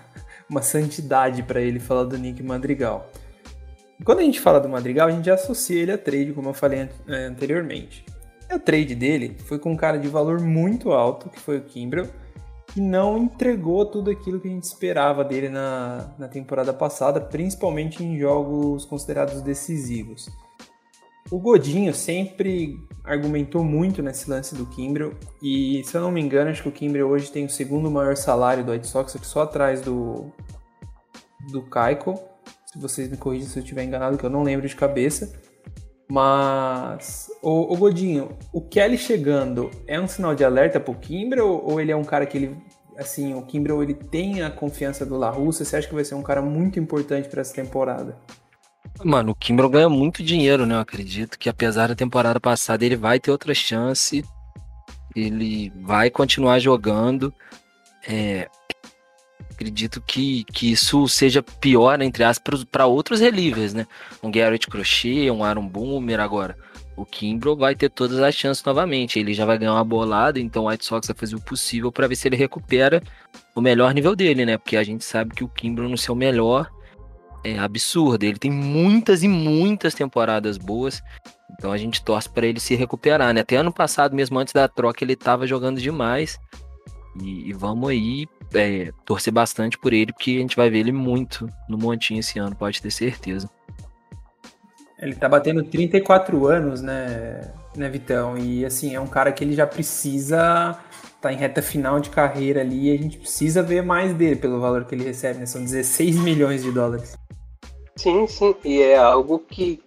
[0.48, 3.10] uma santidade para ele falar do Nick Madrigal.
[4.04, 6.54] quando a gente fala do Madrigal, a gente já associa ele a trade, como eu
[6.54, 8.04] falei é, anteriormente.
[8.50, 11.62] E o trade dele foi com um cara de valor muito alto, que foi o
[11.62, 12.06] Kimbrel,
[12.72, 18.02] que não entregou tudo aquilo que a gente esperava dele na, na temporada passada, principalmente
[18.02, 20.30] em jogos considerados decisivos.
[21.30, 26.50] O Godinho sempre argumentou muito nesse lance do Kimbrel e, se eu não me engano,
[26.50, 29.80] acho que o Kimbrel hoje tem o segundo maior salário do White Sox, só atrás
[29.80, 30.30] do
[31.50, 32.18] do Kaiko.
[32.66, 35.32] Se vocês me corrigem se eu estiver enganado, que eu não lembro de cabeça.
[36.12, 41.90] Mas, o, Godinho, o Kelly chegando é um sinal de alerta pro Kimbrel ou ele
[41.90, 42.56] é um cara que ele
[42.98, 45.64] assim, o Kimbrel ele tem a confiança do La Russa?
[45.64, 48.18] Você acha que vai ser um cara muito importante para essa temporada?
[49.02, 50.74] Mano, o Kimbrel ganha muito dinheiro, né?
[50.74, 54.22] Eu acredito que apesar da temporada passada ele vai ter outra chance.
[55.16, 57.32] Ele vai continuar jogando.
[58.06, 58.50] É,
[59.62, 63.86] acredito que, que isso seja pior, entre aspas, para outros relievers, né?
[64.22, 66.56] Um Garrett Crochet, um Aaron Boomer agora.
[66.96, 69.18] O Kimbrel vai ter todas as chances novamente.
[69.18, 72.08] Ele já vai ganhar uma bolada, então o White Sox vai fazer o possível para
[72.08, 73.00] ver se ele recupera
[73.54, 74.58] o melhor nível dele, né?
[74.58, 76.68] Porque a gente sabe que o Kimbrel no seu melhor
[77.44, 78.26] é absurda.
[78.26, 81.00] Ele tem muitas e muitas temporadas boas.
[81.52, 83.40] Então a gente torce para ele se recuperar, né?
[83.40, 86.38] Até ano passado, mesmo antes da troca, ele tava jogando demais.
[87.20, 90.92] E, e vamos aí é, torcer bastante por ele, porque a gente vai ver ele
[90.92, 93.48] muito no Montinho esse ano, pode ter certeza.
[94.98, 98.38] Ele tá batendo 34 anos, né, né, Vitão?
[98.38, 100.78] E assim, é um cara que ele já precisa
[101.20, 104.60] tá em reta final de carreira ali e a gente precisa ver mais dele pelo
[104.60, 105.46] valor que ele recebe, né?
[105.46, 107.16] São 16 milhões de dólares.
[107.96, 109.80] Sim, sim, e é algo que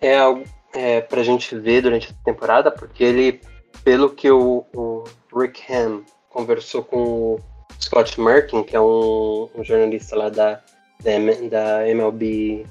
[0.00, 0.42] é algo
[0.74, 3.40] é, pra gente ver durante a temporada, porque ele,
[3.84, 7.40] pelo que o, o Rick Ham conversou com o
[7.80, 10.60] Scott Merkin, que é um, um jornalista lá da,
[11.02, 11.12] da,
[11.50, 12.66] da MLB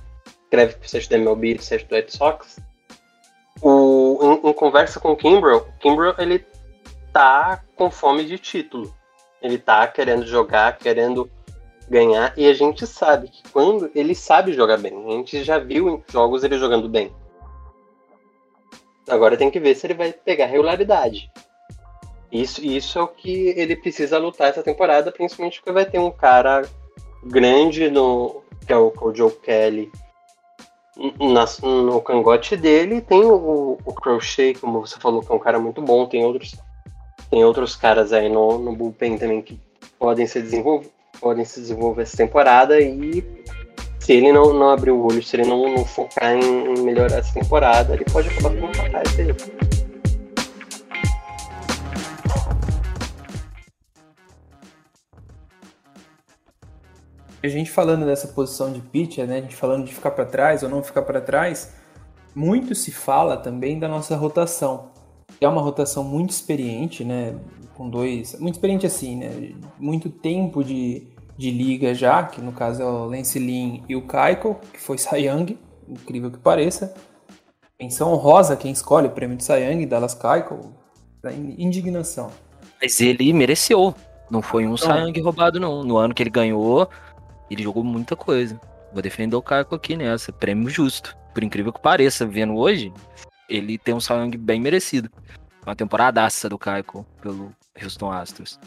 [0.53, 2.59] escreve pro site da MLB e pro site do White Sox,
[3.61, 6.45] o, em, em, conversa com o Kimbrel, o Kimbrel ele
[7.11, 8.93] tá com fome de título.
[9.41, 11.29] Ele tá querendo jogar, querendo
[11.89, 15.89] ganhar, e a gente sabe que quando ele sabe jogar bem, a gente já viu
[15.89, 17.13] em jogos ele jogando bem.
[19.09, 21.29] Agora tem que ver se ele vai pegar regularidade.
[22.33, 26.11] Isso, isso é o que ele precisa lutar essa temporada, principalmente porque vai ter um
[26.11, 26.63] cara
[27.23, 29.91] grande no que é o, o Joe Kelly
[31.19, 35.59] na, no cangote dele tem o, o Crochet, como você falou, que é um cara
[35.59, 36.05] muito bom.
[36.05, 36.55] Tem outros,
[37.29, 39.59] tem outros caras aí no, no bullpen também que
[39.97, 43.23] podem se desenvolver, podem se desenvolver essa temporada e
[43.99, 47.33] se ele não, não abrir o olho, se ele não, não focar em, melhorar essa
[47.33, 49.35] temporada, ele pode acabar ficando pra trás dele.
[57.43, 60.63] A gente falando dessa posição de pitcher, né, a gente falando de ficar para trás
[60.63, 61.73] ou não ficar para trás,
[62.33, 64.91] muito se fala também da nossa rotação.
[65.41, 67.35] É uma rotação muito experiente, né,
[67.75, 72.81] com dois, muito experiente assim, né, muito tempo de, de liga já, que no caso
[72.81, 76.93] é o Lance Lynn e o Keiko, que foi Young, incrível que pareça.
[77.77, 80.73] Menção honrosa quem escolhe o prêmio de Young, Dallas Keiko,
[81.57, 82.31] indignação.
[82.81, 83.93] Mas ele mereceu.
[84.31, 85.83] Não foi um então, Young roubado, não.
[85.83, 86.87] No ano que ele ganhou,
[87.53, 88.59] ele jogou muita coisa.
[88.91, 90.31] Vou defender o Caco aqui nessa.
[90.31, 91.15] Prêmio justo.
[91.33, 92.93] Por incrível que pareça, vendo hoje,
[93.49, 95.09] ele tem um sangue bem merecido.
[95.65, 98.59] Uma temporadaça do Caco pelo Houston Astros.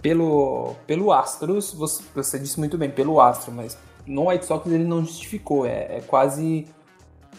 [0.00, 3.76] Pelo, pelo Astros, você, você disse muito bem, pelo Astro, mas
[4.06, 5.66] no White Sox ele não justificou.
[5.66, 6.66] É, é quase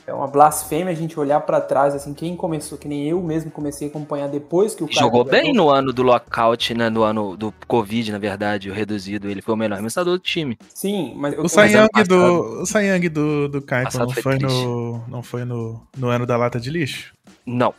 [0.06, 3.52] é uma blasfêmia a gente olhar para trás, assim, quem começou, que nem eu mesmo
[3.52, 7.38] comecei a acompanhar depois que o Jogou bem no ano do lockout, né, no ano
[7.38, 10.58] do Covid, na verdade, o reduzido, ele foi o melhor arremessador do time.
[10.74, 11.38] Sim, mas...
[11.38, 16.10] O Sayang do, o Sayang do, do Kaipo não foi, no, não foi no, no
[16.10, 17.14] ano da lata de lixo?
[17.46, 17.74] Não.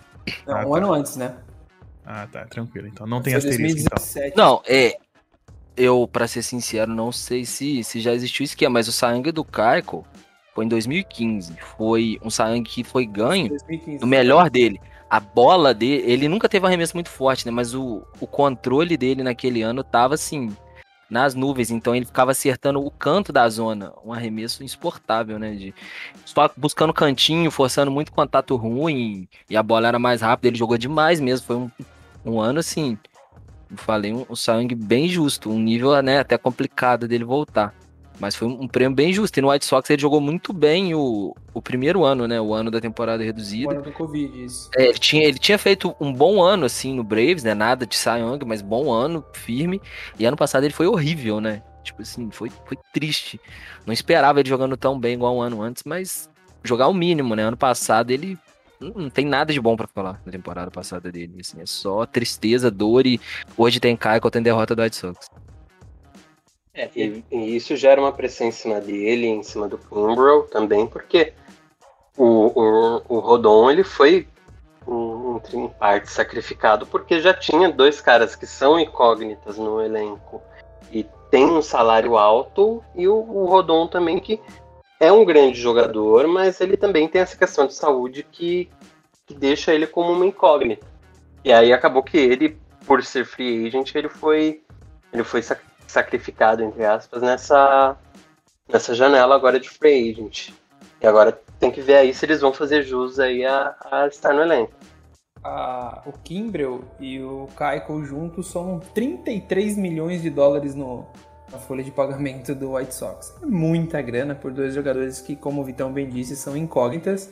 [0.47, 0.79] Não, ah, um tá.
[0.79, 1.35] ano antes, né?
[2.07, 4.33] Ah, tá, tranquilo, então não tem asterisco, então.
[4.37, 4.97] Não, é...
[5.75, 9.43] Eu, para ser sincero, não sei se, se já existiu esquema, mas o Sayang do
[9.43, 10.05] Kaiko
[10.55, 11.57] foi em 2015.
[11.77, 13.99] Foi um Sayang que foi ganho 2015.
[13.99, 14.81] do melhor dele.
[15.09, 17.53] A bola dele, ele nunca teve um arremesso muito forte, né?
[17.53, 20.55] Mas o, o controle dele naquele ano tava assim,
[21.13, 21.71] nas nuvens.
[21.71, 23.93] Então ele ficava acertando o canto da zona.
[24.05, 25.55] Um arremesso insuportável, né?
[25.55, 25.75] De,
[26.25, 29.29] só buscando cantinho, forçando muito contato ruim.
[29.49, 30.49] E a bola era mais rápida.
[30.49, 31.47] Ele jogou demais mesmo.
[31.47, 31.71] Foi um,
[32.25, 32.99] um ano assim.
[33.77, 35.51] Falei, um, um bem justo.
[35.51, 37.75] Um nível né, até complicado dele voltar.
[38.21, 39.39] Mas foi um prêmio bem justo.
[39.39, 42.41] E no White Sox ele jogou muito bem o, o primeiro ano, né?
[42.41, 43.69] O ano da temporada reduzida.
[43.69, 44.71] O ano do Covid, isso.
[44.77, 47.55] É, ele, tinha, ele tinha feito um bom ano, assim, no Braves, né?
[47.55, 49.81] Nada de Cy Young, mas bom ano, firme.
[50.19, 51.63] E ano passado ele foi horrível, né?
[51.83, 53.41] Tipo assim, foi, foi triste.
[53.85, 56.31] Não esperava ele jogando tão bem igual um ano antes, mas
[56.63, 57.43] jogar o mínimo, né?
[57.43, 58.39] Ano passado ele
[58.81, 61.35] não tem nada de bom para falar na temporada passada dele.
[61.41, 63.21] Assim, é só tristeza, dor e
[63.57, 65.29] hoje tem Caio tem derrota do White Sox.
[66.75, 70.87] É, e, e, isso gera uma pressão em cima dele, em cima do Kimbrel também,
[70.87, 71.35] porque
[72.17, 74.27] o, o, o Rodon ele foi
[74.89, 80.43] em, em parte sacrificado porque já tinha dois caras que são incógnitas no elenco
[80.91, 84.41] e tem um salário alto e o, o Rodon também que
[84.99, 88.71] é um grande jogador, mas ele também tem essa questão de saúde que,
[89.27, 90.87] que deixa ele como uma incógnita.
[91.45, 92.57] E aí acabou que ele,
[92.87, 94.63] por ser free agent, ele foi
[95.13, 97.97] ele foi sacrificado sacrificado, entre aspas, nessa,
[98.69, 100.51] nessa janela agora de free agent.
[101.01, 104.33] E agora tem que ver aí se eles vão fazer jus aí a, a estar
[104.33, 104.73] no elenco.
[105.45, 111.05] Ah, o Kimbrel e o Keiko juntos somam 33 milhões de dólares no,
[111.51, 113.35] na folha de pagamento do White Sox.
[113.43, 117.31] É muita grana por dois jogadores que, como o Vitão bem disse, são incógnitas.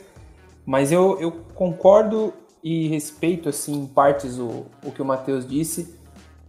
[0.67, 6.00] Mas eu, eu concordo e respeito, assim, em partes o, o que o Matheus disse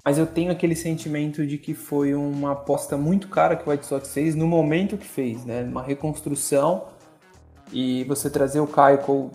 [0.03, 3.85] mas eu tenho aquele sentimento de que foi uma aposta muito cara que o White
[3.85, 5.61] Sox fez no momento que fez, né?
[5.63, 6.85] Uma reconstrução
[7.71, 9.29] e você trazer o Keuchel,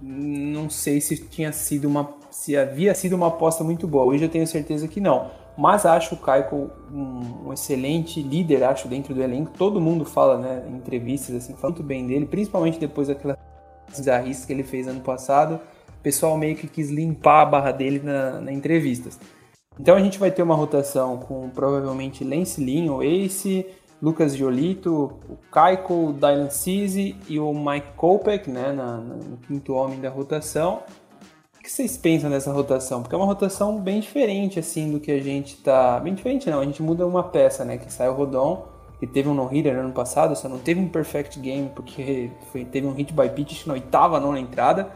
[0.00, 4.04] não sei se tinha sido uma, se havia sido uma aposta muito boa.
[4.04, 5.30] Hoje eu tenho certeza que não.
[5.58, 9.50] Mas acho o Keuchel um, um excelente líder, acho dentro do elenco.
[9.58, 13.36] Todo mundo fala, né, em entrevistas assim, fala muito bem dele, principalmente depois daquela
[13.88, 15.60] bizarrice que ele fez ano passado.
[15.98, 19.18] O pessoal meio que quis limpar a barra dele na, na entrevistas.
[19.78, 23.66] Então a gente vai ter uma rotação com provavelmente Lance Lynn, o Ace,
[24.02, 29.74] Lucas Giolito, o Kaiko, o Dylan Cease e o Mike Kopek, né, na, no quinto
[29.74, 30.82] homem da rotação.
[31.56, 33.02] O que vocês pensam dessa rotação?
[33.02, 36.00] Porque é uma rotação bem diferente, assim, do que a gente tá...
[36.00, 38.66] Bem diferente não, a gente muda uma peça, né, que sai o Rodon,
[38.98, 42.86] que teve um no-hitter ano passado, só não teve um perfect game, porque foi, teve
[42.86, 44.90] um hit by pitch na oitava, nona entrada.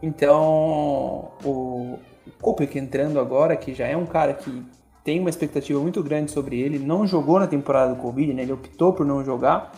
[0.00, 1.98] Então, o,
[2.44, 4.62] Kopek entrando agora, que já é um cara que
[5.02, 8.42] tem uma expectativa muito grande sobre ele, não jogou na temporada do Covid, né?
[8.42, 9.72] Ele optou por não jogar.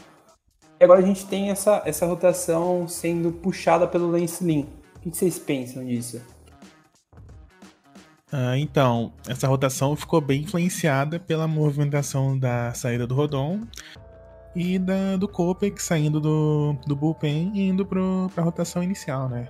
[0.81, 4.65] E agora a gente tem essa, essa rotação sendo puxada pelo Lance Lynn.
[4.97, 6.21] O que vocês pensam disso?
[8.33, 13.61] Ah, então, essa rotação ficou bem influenciada pela movimentação da saída do Rodon
[14.57, 18.01] e da, do Kopek saindo do, do bullpen e indo para
[18.37, 19.49] a rotação inicial, né?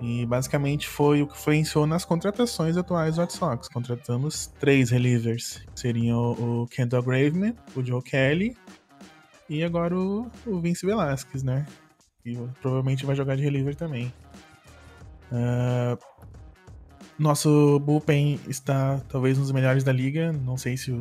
[0.00, 3.68] E basicamente foi o que influenciou nas contratações atuais do White Sox.
[3.68, 5.60] Contratamos três relievers.
[5.74, 8.56] Seriam o Kendall Graveman, o Joe Kelly
[9.48, 10.30] e agora o,
[10.60, 11.66] Vince Velasquez, né?
[12.24, 14.12] E provavelmente vai jogar de reliever também.
[15.32, 15.98] Uh,
[17.18, 20.32] nosso bullpen está talvez um dos melhores da liga.
[20.32, 21.00] Não sei se o,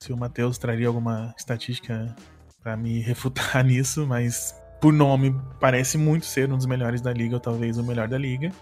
[0.00, 2.14] se o Matheus traria alguma estatística
[2.62, 7.36] para me refutar nisso, mas por nome, parece muito ser um dos melhores da liga,
[7.36, 8.52] ou talvez o melhor da liga.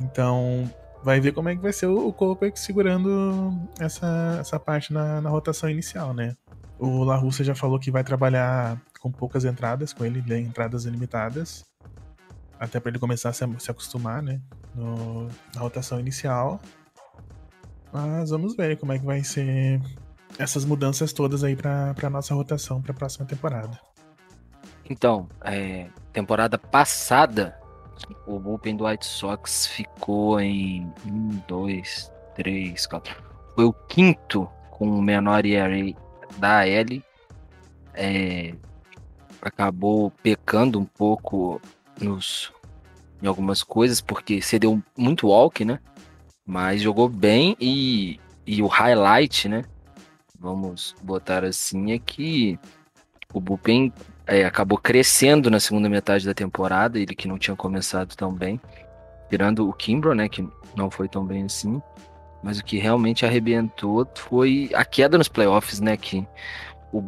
[0.00, 0.70] Então,
[1.02, 5.30] vai ver como é que vai ser o, o segurando essa, essa parte na, na
[5.30, 6.36] rotação inicial, né?
[6.78, 10.40] O La Russa já falou que vai trabalhar com poucas entradas com ele, né?
[10.40, 11.64] entradas limitadas,
[12.58, 14.40] até para ele começar a se, se acostumar, né?
[14.74, 16.60] No, na rotação inicial.
[17.92, 19.80] Mas vamos ver como é que vai ser
[20.38, 23.78] essas mudanças todas aí para nossa rotação para a próxima temporada.
[24.88, 27.58] Então, é, temporada passada,
[28.26, 33.24] o bullpen do White Sox ficou em 1, 2, 3, 4.
[33.54, 35.94] Foi o quinto com o menor ERA
[36.36, 37.02] da AL.
[37.94, 38.54] É,
[39.40, 41.60] acabou pecando um pouco
[42.00, 42.52] nos,
[43.22, 45.78] em algumas coisas, porque cedeu muito walk, né?
[46.44, 49.64] Mas jogou bem e, e o highlight, né?
[50.38, 52.58] Vamos botar assim, é que
[53.32, 53.92] o bullpen
[54.26, 58.60] é, acabou crescendo na segunda metade da temporada, ele que não tinha começado tão bem,
[59.28, 61.80] tirando o Kimbrough, né, que não foi tão bem assim,
[62.42, 66.26] mas o que realmente arrebentou foi a queda nos playoffs, né, que
[66.92, 67.02] o,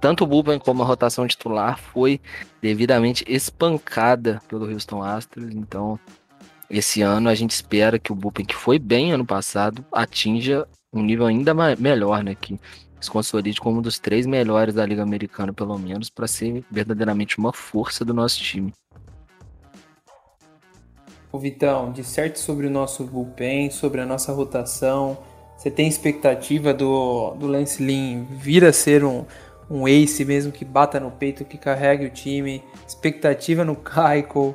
[0.00, 2.20] tanto o Bullpen como a rotação titular foi
[2.60, 5.98] devidamente espancada pelo Houston Astros, então
[6.68, 11.02] esse ano a gente espera que o Bullpen, que foi bem ano passado, atinja um
[11.02, 12.58] nível ainda melhor, né, que
[13.00, 17.38] se consolide como um dos três melhores da Liga Americana, pelo menos, para ser verdadeiramente
[17.38, 18.72] uma força do nosso time.
[21.30, 25.18] O Vitão, disserte sobre o nosso bullpen, sobre a nossa rotação.
[25.56, 29.26] Você tem expectativa do, do Lance Lynn vir a ser um,
[29.70, 32.62] um ace mesmo que bata no peito, que carregue o time?
[32.86, 34.54] Expectativa no Kaiko?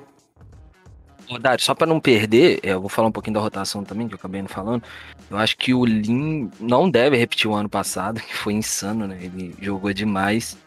[1.39, 4.13] Dário, só para não perder, é, eu vou falar um pouquinho da rotação também, que
[4.13, 4.83] eu acabei não falando.
[5.29, 9.17] Eu acho que o Lin não deve repetir o ano passado, que foi insano, né?
[9.21, 10.57] Ele jogou demais.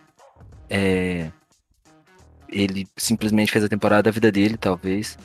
[0.69, 1.31] É...
[2.49, 5.19] Ele simplesmente fez a temporada da vida dele, talvez.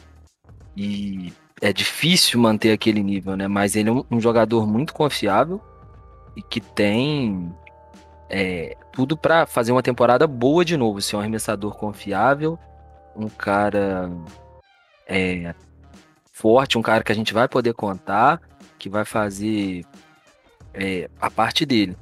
[0.76, 3.48] E é difícil manter aquele nível, né?
[3.48, 5.62] Mas ele é um, jogador muito confiável
[6.36, 7.54] e que tem
[8.30, 11.02] é, tudo para fazer uma temporada boa de novo.
[11.02, 12.58] Ser um arremessador confiável,
[13.16, 14.10] um cara
[15.12, 15.54] é,
[16.32, 18.42] forte, um cara que a gente vai poder contar,
[18.80, 19.84] que vai fazer
[20.74, 21.98] é, a parte dele.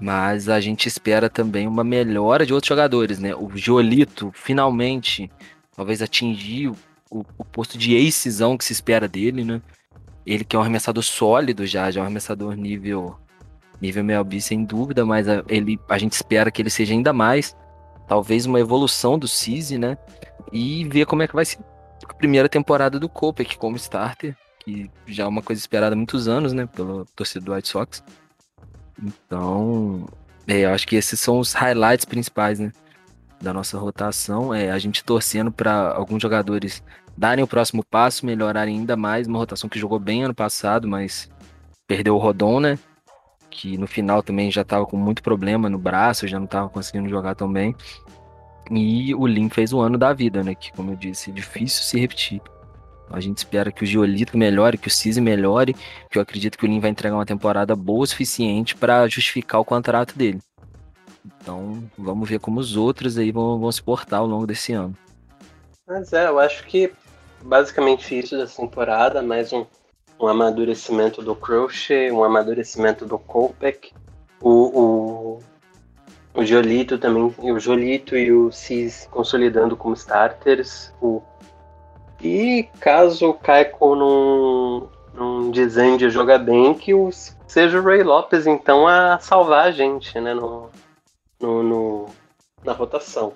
[0.00, 3.34] Mas a gente espera também uma melhora de outros jogadores, né?
[3.34, 5.30] O Jolito finalmente
[5.74, 9.62] talvez atingir o, o posto de acezão que se espera dele, né?
[10.26, 13.16] Ele que é um arremessador sólido já, já é um arremessador nível
[13.80, 17.56] nível MLB sem dúvida, mas a, ele, a gente espera que ele seja ainda mais,
[18.08, 19.96] talvez uma evolução do Cise, né?
[20.52, 21.77] E ver como é que vai ser a
[22.14, 26.52] primeira temporada do Kopech como starter, que já é uma coisa esperada há muitos anos,
[26.52, 28.02] né, pelo torcedor do White Sox.
[29.02, 30.06] Então,
[30.46, 32.72] é, eu acho que esses são os highlights principais, né,
[33.40, 34.52] da nossa rotação.
[34.52, 36.82] É a gente torcendo para alguns jogadores
[37.16, 39.26] darem o próximo passo, melhorarem ainda mais.
[39.26, 41.30] Uma rotação que jogou bem ano passado, mas
[41.86, 42.78] perdeu o Rodon, né?
[43.50, 47.08] que no final também já estava com muito problema no braço, já não estava conseguindo
[47.08, 47.74] jogar tão bem.
[48.70, 50.54] E o Lin fez o ano da vida, né?
[50.54, 52.40] Que, como eu disse, é difícil se repetir.
[53.10, 55.74] A gente espera que o Giolito melhore, que o Cisi melhore,
[56.10, 59.60] que eu acredito que o Lin vai entregar uma temporada boa o suficiente para justificar
[59.60, 60.40] o contrato dele.
[61.24, 64.94] Então, vamos ver como os outros aí vão, vão se portar ao longo desse ano.
[65.86, 66.92] Mas é, eu acho que
[67.42, 69.64] basicamente isso dessa temporada, mais um,
[70.20, 73.92] um amadurecimento do Crochet, um amadurecimento do Kopek,
[74.40, 75.07] o, o,
[76.38, 81.20] o Jolito também, o Jolito e o Cis consolidando como starters, o,
[82.22, 87.10] e caso o Kaiko não, não jogar bem, que o,
[87.48, 90.70] seja o Ray Lopes então a salvar a gente, né, no,
[91.40, 92.06] no, no
[92.64, 93.32] na rotação.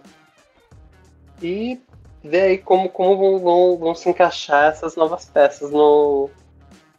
[1.42, 1.80] E
[2.22, 6.30] ver aí como, como vão, vão, vão se encaixar essas novas peças no,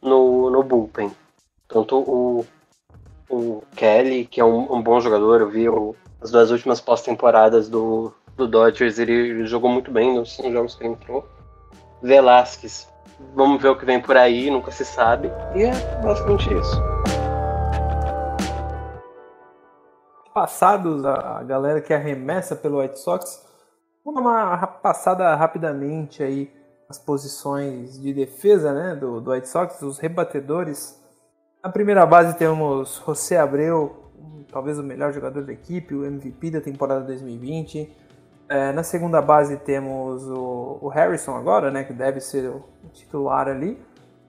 [0.02, 1.16] no, no bullpen.
[1.70, 2.46] Tanto o,
[3.30, 7.70] o Kelly, que é um, um bom jogador, eu vi o, as duas últimas pós-temporadas
[7.70, 11.28] do, do Dodgers, ele, jogou muito bem nos, jogos que ele entrou.
[12.02, 12.88] Velasquez,
[13.36, 15.32] vamos ver o que vem por aí, nunca se sabe.
[15.56, 15.72] E é
[16.02, 16.82] basicamente isso.
[20.34, 23.44] Passados a, a galera que arremessa pelo White Sox,
[24.06, 26.52] Vamos dar uma passada rapidamente aí
[26.90, 31.02] as posições de defesa né, do, do White Sox, os rebatedores.
[31.64, 34.12] Na primeira base temos José Abreu,
[34.52, 37.90] talvez o melhor jogador da equipe, o MVP da temporada 2020.
[38.50, 43.48] É, na segunda base temos o, o, Harrison agora, né, que deve ser o titular
[43.48, 43.80] ali.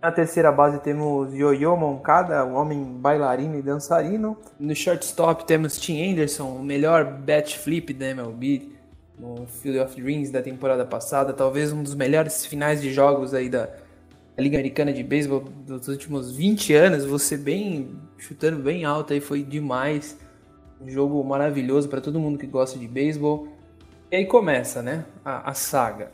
[0.01, 4.37] Na terceira base temos Yo-Yo Moncada, um homem bailarino e dançarino.
[4.57, 8.76] No shortstop temos Tim Anderson, o melhor bat flip da MLB
[9.18, 13.49] no Field of Dreams da temporada passada, talvez um dos melhores finais de jogos aí
[13.49, 13.68] da
[14.43, 19.43] Liga Americana de Beisebol dos últimos 20 anos, você bem chutando bem alto aí foi
[19.43, 20.18] demais.
[20.80, 23.49] Um jogo maravilhoso para todo mundo que gosta de beisebol.
[24.11, 26.11] E aí começa, né, a, a saga.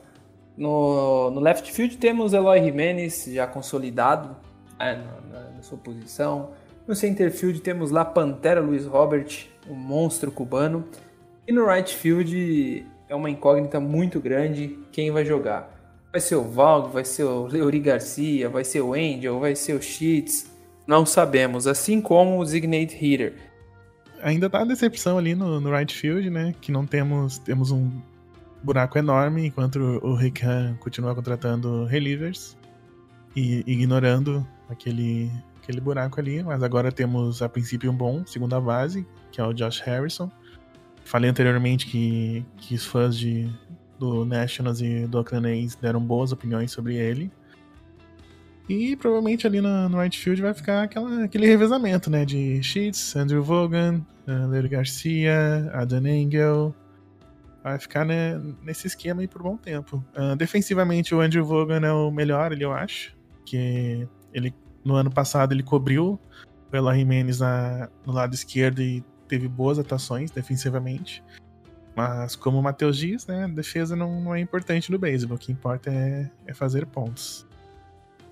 [0.57, 4.37] No, no, left field temos Eloy Jimenez já consolidado
[4.79, 6.51] é, na, na, sua posição.
[6.87, 10.85] No center field temos lá Pantera Luiz Robert, o monstro cubano.
[11.47, 15.80] E no right field é uma incógnita muito grande quem vai jogar.
[16.13, 19.75] Vai ser o Valg, vai ser o Leori Garcia, vai ser o Angel, vai ser
[19.75, 20.51] o Sheets.
[20.87, 23.35] Não sabemos, assim como o Designated Hitter.
[24.23, 26.55] Ainda tá a decepção ali no, no right field, né?
[26.61, 27.91] Que não temos temos um
[28.63, 32.57] buraco enorme, enquanto o Rick Han continua contratando relievers
[33.35, 35.31] e ignorando aquele,
[35.63, 36.43] aquele buraco ali.
[36.43, 40.31] Mas agora temos, a princípio, um bom segunda base, que é o Josh Harrison.
[41.05, 43.51] Falei anteriormente que, que os fãs de,
[44.01, 47.31] do Nationals e do Oakland deram boas opiniões sobre ele.
[48.67, 52.25] E provavelmente ali no, no right field vai ficar aquela, aquele revezamento, né?
[52.25, 56.75] De Sheets, Andrew Vogan, uh, Lery Garcia, Adam Engel.
[57.63, 60.03] Vai ficar né, nesse esquema aí por bom tempo.
[60.17, 63.15] Uh, defensivamente, o Andrew Vogan é o melhor, ele, eu acho.
[63.45, 66.19] Que ele, no ano passado, ele cobriu
[66.73, 71.23] Eloy Jimenez na, no lado esquerdo e teve boas atuações defensivamente.
[71.95, 75.37] Mas como o Matheus diz, né, defesa não, não é importante no beisebol.
[75.37, 77.47] O que importa é, é, fazer pontos.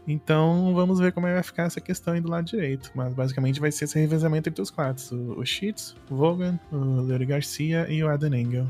[0.07, 2.91] Então vamos ver como é vai ficar essa questão aí do lado direito.
[2.95, 7.27] Mas basicamente vai ser esse revezamento entre os quatro: o, Sheets, o Vogan, o Lery
[7.27, 8.67] Garcia e o Adam Engel.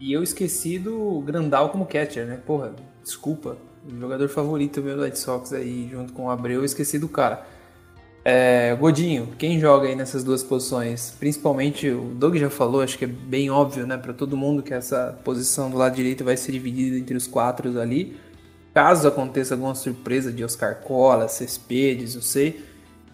[0.00, 2.36] E eu esqueci do Grandal como catcher, né?
[2.46, 3.58] Porra, desculpa.
[3.86, 7.08] O jogador favorito meu do White Sox aí, junto com o Abreu, eu esqueci do
[7.08, 7.46] cara.
[8.32, 11.16] É, Godinho, quem joga aí nessas duas posições?
[11.18, 14.72] Principalmente o Doug já falou, acho que é bem óbvio, né, para todo mundo que
[14.72, 18.16] essa posição do lado direito vai ser dividida entre os quatro ali.
[18.72, 22.64] Caso aconteça alguma surpresa de Oscar Cola, Cespedes, não sei,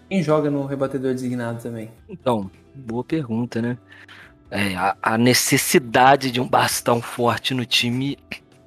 [0.07, 1.89] quem joga no rebatedor designado também?
[2.07, 3.75] Então, boa pergunta, né?
[4.51, 8.19] É, a, a necessidade de um bastão forte no time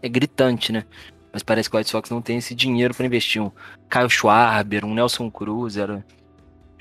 [0.03, 0.85] é gritante, né?
[1.33, 3.41] Mas parece que o White Sox não tem esse dinheiro para investir.
[3.41, 3.53] Um
[3.89, 6.05] Caio Schwarber, um Nelson Cruz, era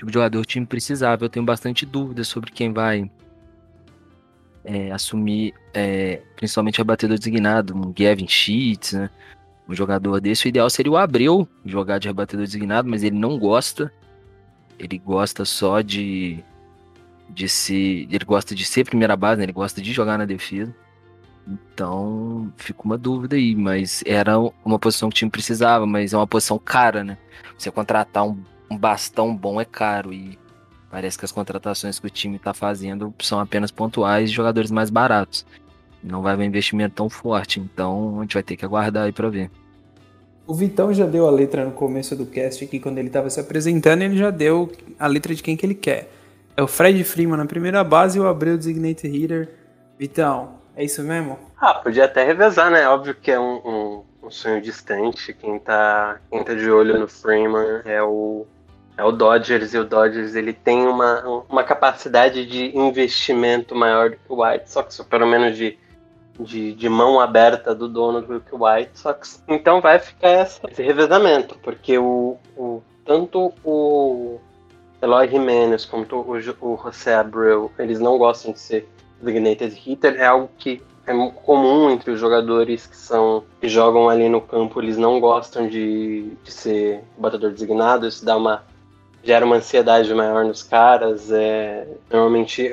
[0.00, 1.24] tipo de jogador o time precisava.
[1.24, 3.10] Eu tenho bastante dúvidas sobre quem vai
[4.64, 9.10] é, assumir, é, principalmente a batedor designado, um Gavin Sheets, né?
[9.68, 10.46] Um jogador desse.
[10.46, 13.92] O ideal seria o Abreu jogar de rebatedor designado, mas ele não gosta.
[14.78, 16.42] Ele gosta só de,
[17.28, 18.08] de ser.
[18.10, 19.44] Ele gosta de ser primeira base, né?
[19.44, 20.74] ele gosta de jogar na defesa.
[21.46, 26.16] Então, fica uma dúvida aí, mas era uma posição que o time precisava, mas é
[26.16, 27.18] uma posição cara, né?
[27.56, 30.38] Você contratar um um bastão bom é caro e
[30.90, 34.90] parece que as contratações que o time está fazendo são apenas pontuais de jogadores mais
[34.90, 35.44] baratos.
[36.02, 39.28] Não vai haver investimento tão forte, então a gente vai ter que aguardar aí para
[39.28, 39.50] ver.
[40.46, 43.38] O Vitão já deu a letra no começo do cast aqui, quando ele estava se
[43.38, 46.10] apresentando, ele já deu a letra de quem que ele quer.
[46.56, 49.48] É o Fred Freeman na primeira base e o Abreu designated hitter.
[49.98, 51.38] Vitão, é isso mesmo?
[51.60, 52.88] Ah, podia até revezar, né?
[52.88, 55.32] Óbvio que é um, um, um sonho distante.
[55.34, 58.46] Quem tá, quem tá de olho no Freeman é o,
[59.00, 59.72] é o Dodgers.
[59.72, 64.70] E o Dodgers ele tem uma, uma capacidade de investimento maior do que o White
[64.70, 65.78] Sox, ou pelo menos de,
[66.38, 69.42] de, de mão aberta do dono do que o White Sox.
[69.48, 74.38] Então vai ficar essa, esse revezamento, porque o, o tanto o
[75.00, 78.88] Eloy Jimenez quanto o, o José Abreu, eles não gostam de ser
[79.20, 84.28] designated hitter, é algo que é comum entre os jogadores que são que jogam ali
[84.28, 88.62] no campo, eles não gostam de, de ser batedor designado, isso dá uma
[89.22, 92.72] gera uma ansiedade maior nos caras, é, normalmente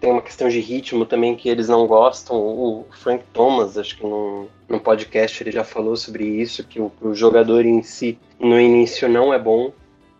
[0.00, 2.36] tem uma questão de ritmo também que eles não gostam.
[2.36, 7.14] O Frank Thomas, acho que no podcast ele já falou sobre isso, que o, o
[7.14, 9.72] jogador em si no início não é bom,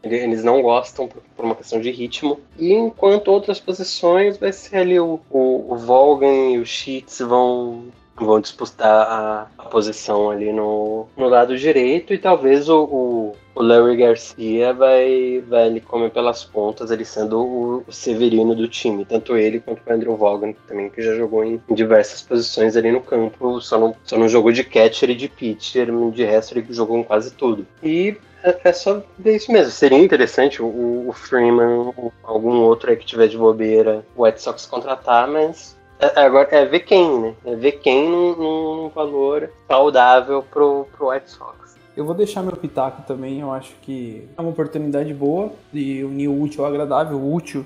[0.03, 2.41] eles não gostam por uma questão de ritmo.
[2.59, 7.85] E enquanto outras posições vai ser ali o, o, o Volgan e o Sheets vão
[8.25, 13.63] vão disputar a, a, posição ali no, no lado direito e talvez o, o, o,
[13.63, 19.05] Larry Garcia vai, vai ali comer pelas pontas, ele sendo o, o, Severino do time,
[19.05, 22.91] tanto ele quanto o Andrew Vaughan também, que já jogou em, em, diversas posições ali
[22.91, 26.67] no campo, só não, só não jogou de catcher e de pitcher, de resto ele
[26.71, 27.67] jogou em quase tudo.
[27.83, 29.73] E é, é só ver isso mesmo.
[29.73, 31.93] Seria interessante o, o Freeman,
[32.23, 36.49] algum outro aí que tiver de bobeira, o White Sox contratar, mas é, é, agora
[36.51, 37.35] é ver quem, né?
[37.45, 41.77] É ver quem num, num valor saudável pro, pro White Sox.
[41.97, 46.29] Eu vou deixar meu pitaco também, eu acho que é uma oportunidade boa de unir
[46.29, 47.17] o útil ao agradável.
[47.17, 47.65] O útil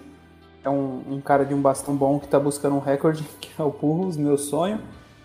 [0.63, 3.65] é um, um cara de um bastão bom que tá buscando um recorde, que é
[3.65, 4.81] o Purros, meu sonho.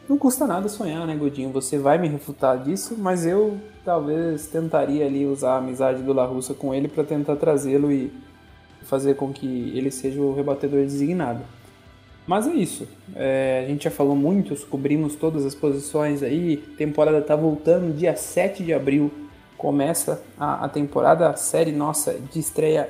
[0.09, 1.51] Não custa nada sonhar, né, Godinho?
[1.51, 6.25] Você vai me refutar disso, mas eu talvez tentaria ali usar a amizade do La
[6.25, 8.11] Russa com ele para tentar trazê-lo e
[8.83, 11.41] fazer com que ele seja o rebatedor designado.
[12.27, 12.87] Mas é isso.
[13.15, 16.57] É, a gente já falou muito, cobrimos todas as posições aí.
[16.77, 19.11] Temporada tá voltando, dia 7 de abril
[19.57, 21.29] começa a, a temporada.
[21.29, 22.89] A série nossa de estreia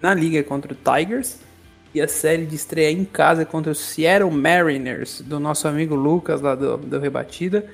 [0.00, 1.38] na liga contra o Tigers.
[1.94, 6.40] E a série de estreia em casa contra o Seattle Mariners, do nosso amigo Lucas
[6.40, 7.66] lá do, do Rebatida.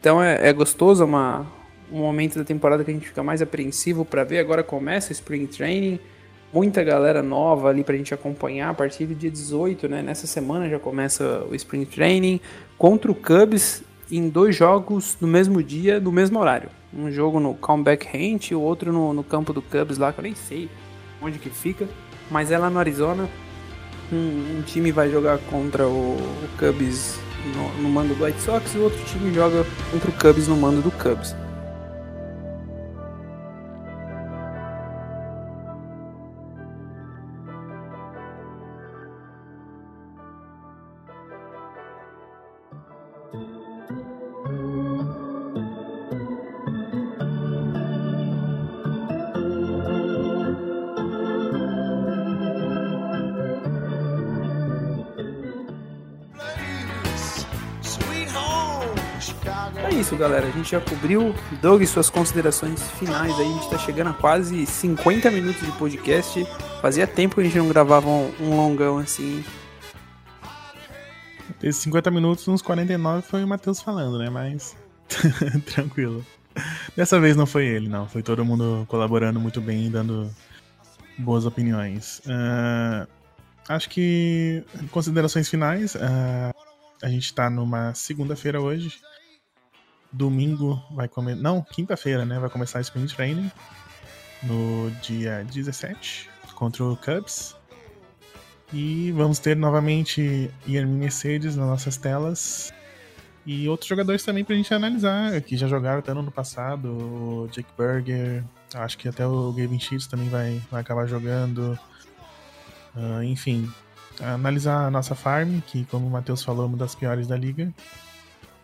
[0.00, 1.46] Então é, é gostoso, é uma,
[1.92, 4.38] um momento da temporada que a gente fica mais apreensivo para ver.
[4.38, 6.00] Agora começa o Spring Training
[6.52, 10.02] muita galera nova ali pra gente acompanhar a partir do dia 18, né?
[10.02, 12.40] Nessa semana já começa o Spring Training
[12.78, 16.68] contra o Cubs em dois jogos no mesmo dia, no mesmo horário.
[16.94, 20.20] Um jogo no Comeback Ranch e o outro no, no campo do Cubs lá, que
[20.20, 20.68] eu nem sei
[21.20, 21.88] onde que fica,
[22.30, 23.28] mas é lá no Arizona.
[24.12, 27.18] Um, um time vai jogar contra o, o Cubs
[27.54, 30.56] no, no mando do White Sox e o outro time joga contra o Cubs no
[30.56, 31.34] mando do Cubs.
[60.66, 61.34] Gente já cobriu.
[61.62, 63.46] Doug, suas considerações finais aí.
[63.46, 66.44] A gente tá chegando a quase 50 minutos de podcast.
[66.82, 69.44] Fazia tempo que a gente não gravava um, um longão assim.
[71.62, 74.28] Esses 50 minutos, uns 49 foi o Matheus falando, né?
[74.28, 74.76] Mas.
[75.72, 76.26] Tranquilo.
[76.96, 78.08] Dessa vez não foi ele, não.
[78.08, 80.28] Foi todo mundo colaborando muito bem, dando
[81.16, 82.20] boas opiniões.
[82.26, 83.06] Uh,
[83.68, 84.64] acho que.
[84.90, 85.94] Considerações finais.
[85.94, 86.52] Uh,
[87.02, 88.98] a gente tá numa segunda-feira hoje.
[90.16, 91.40] Domingo vai começar.
[91.40, 92.38] Não, quinta-feira, né?
[92.38, 93.50] Vai começar o Spring Training.
[94.42, 97.54] No dia 17 contra o Cubs.
[98.72, 102.72] E vamos ter novamente Yermin Mercedes nas nossas telas.
[103.44, 106.88] E outros jogadores também pra gente analisar, que já jogaram até no ano passado.
[106.88, 108.42] O Jake Burger,
[108.74, 111.78] acho que até o Gavin Sheets também vai, vai acabar jogando.
[112.96, 113.70] Uh, enfim,
[114.20, 117.72] analisar a nossa farm, que como o Matheus falou, é uma das piores da liga.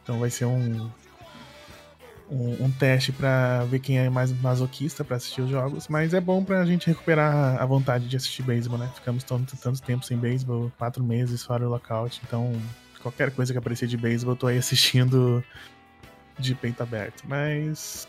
[0.02, 0.90] Então vai ser um,
[2.30, 6.20] um, um teste para ver quem é mais masoquista para assistir os jogos, mas é
[6.20, 8.90] bom pra gente recuperar a vontade de assistir beisebol, né?
[8.94, 12.52] Ficamos tanto, tanto tempo sem beisebol, quatro meses fora o lockout, então
[13.02, 15.44] qualquer coisa que aparecer de beisebol eu tô aí assistindo
[16.38, 17.24] de peito aberto.
[17.26, 18.06] Mas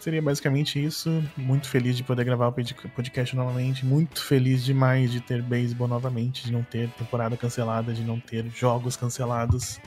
[0.00, 1.22] seria basicamente isso.
[1.36, 2.52] Muito feliz de poder gravar o
[2.94, 3.84] podcast novamente.
[3.84, 8.46] Muito feliz demais de ter beisebol novamente, de não ter temporada cancelada, de não ter
[8.48, 9.80] jogos cancelados.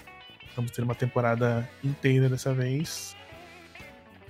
[0.55, 3.15] Vamos ter uma temporada inteira dessa vez.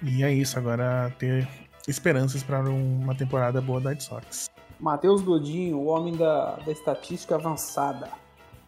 [0.03, 1.47] E é isso, agora ter
[1.87, 4.49] esperanças para uma temporada boa da Red Sox.
[4.79, 8.09] Matheus Godinho, o homem da, da estatística avançada.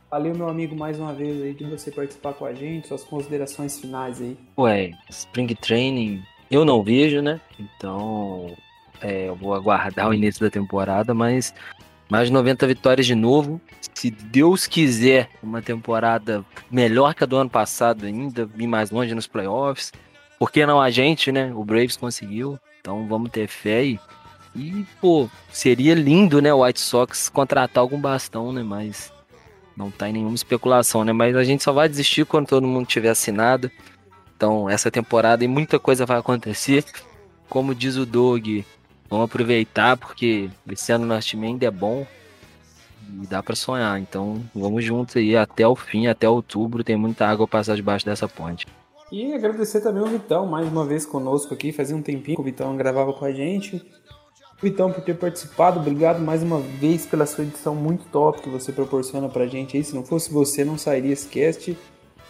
[0.09, 3.79] Valeu, meu amigo, mais uma vez aí de você participar com a gente, suas considerações
[3.79, 4.37] finais aí.
[4.57, 7.41] Ué, Spring Training eu não vejo, né?
[7.59, 8.55] Então
[9.01, 11.53] é, eu vou aguardar o início da temporada, mas
[12.09, 13.59] mais 90 vitórias de novo.
[13.93, 19.13] Se Deus quiser, uma temporada melhor que a do ano passado ainda, ir mais longe
[19.13, 19.91] nos playoffs.
[20.37, 21.51] Por que não a gente, né?
[21.53, 22.59] O Braves conseguiu.
[22.79, 23.99] Então vamos ter fé e,
[24.55, 28.61] e pô, seria lindo, né, o White Sox contratar algum bastão, né?
[28.61, 29.11] Mas
[29.75, 31.11] não tá em nenhuma especulação, né?
[31.11, 33.71] Mas a gente só vai desistir quando todo mundo tiver assinado.
[34.35, 36.83] Então, essa temporada e muita coisa vai acontecer.
[37.49, 38.63] Como diz o Doug,
[39.09, 42.05] vamos aproveitar porque esse ano nosso time ainda é bom
[43.21, 43.99] e dá para sonhar.
[43.99, 46.83] Então, vamos juntos aí até o fim, até outubro.
[46.83, 48.65] Tem muita água passar debaixo dessa ponte.
[49.11, 51.71] E agradecer também o Vitão, mais uma vez conosco aqui.
[51.71, 53.85] Fazia um tempinho que o Vitão gravava com a gente.
[54.61, 58.71] Vitão, por ter participado, obrigado mais uma vez pela sua edição muito top que você
[58.71, 59.83] proporciona pra gente aí.
[59.83, 61.77] Se não fosse você, não sairia esse cast.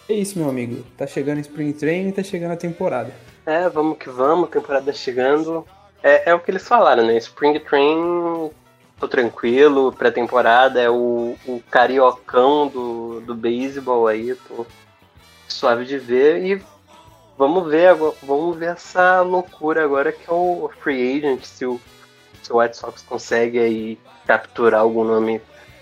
[0.10, 0.84] É isso, meu amigo.
[0.98, 3.14] Tá chegando Spring Training, tá chegando a temporada.
[3.46, 5.66] É, vamos que vamos, temporada chegando.
[6.04, 7.16] É, é o que eles falaram, né?
[7.18, 8.52] Spring Training,
[9.00, 14.66] tô tranquilo, pré-temporada é o, o cariocão do, do beisebol aí, tô
[15.48, 16.62] suave de ver e
[17.38, 21.80] vamos ver agora, vamos ver essa loucura agora que é o free agent, se o,
[22.42, 25.42] se o White Sox consegue aí capturar algum nome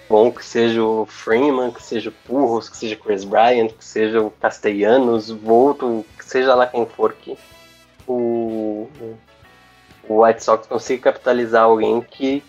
[0.09, 3.84] bom, que seja o Freeman, que seja o Purros, que seja o Chris Bryant, que
[3.84, 7.38] seja o Castellanos, Volto, que seja lá quem for que
[8.07, 8.88] o,
[10.07, 12.43] o White Sox consiga capitalizar alguém que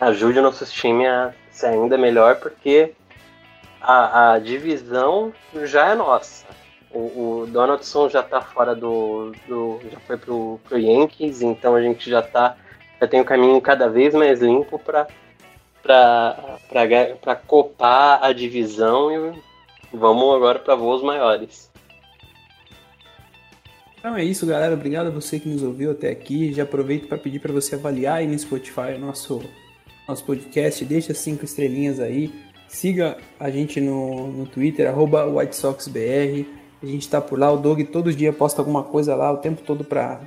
[0.00, 2.92] ajude o nosso time a ser ainda melhor, porque
[3.80, 5.32] a, a divisão
[5.64, 6.46] já é nossa.
[6.90, 9.80] O, o Donaldson já está fora do, do.
[9.90, 12.56] já foi pro, pro Yankees, então a gente já tá.
[13.00, 15.06] Já tem um caminho cada vez mais limpo para
[15.82, 19.40] para copar a divisão e
[19.92, 21.70] vamos agora para voos maiores.
[23.98, 24.74] Então é isso, galera.
[24.74, 26.52] Obrigado a você que nos ouviu até aqui.
[26.52, 29.42] Já aproveito para pedir para você avaliar aí no Spotify o nosso,
[30.08, 30.84] nosso podcast.
[30.84, 32.32] Deixa cinco estrelinhas aí.
[32.68, 36.46] Siga a gente no, no Twitter, arroba WhiteSoxBR.
[36.82, 37.50] A gente está por lá.
[37.50, 40.20] O Doug todo dia posta alguma coisa lá o tempo todo para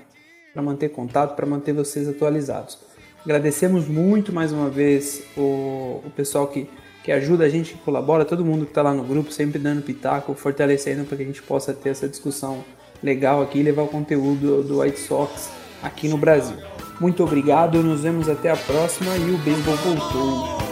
[0.55, 2.77] manter contato, para manter vocês atualizados.
[3.23, 6.67] Agradecemos muito mais uma vez o, o pessoal que,
[7.03, 9.81] que ajuda a gente, que colabora, todo mundo que está lá no grupo, sempre dando
[9.81, 12.63] pitaco, fortalecendo para que a gente possa ter essa discussão
[13.03, 15.49] legal aqui e levar o conteúdo do White Sox
[15.83, 16.57] aqui no Brasil.
[16.99, 20.68] Muito obrigado, nos vemos até a próxima e o beisebol voltou.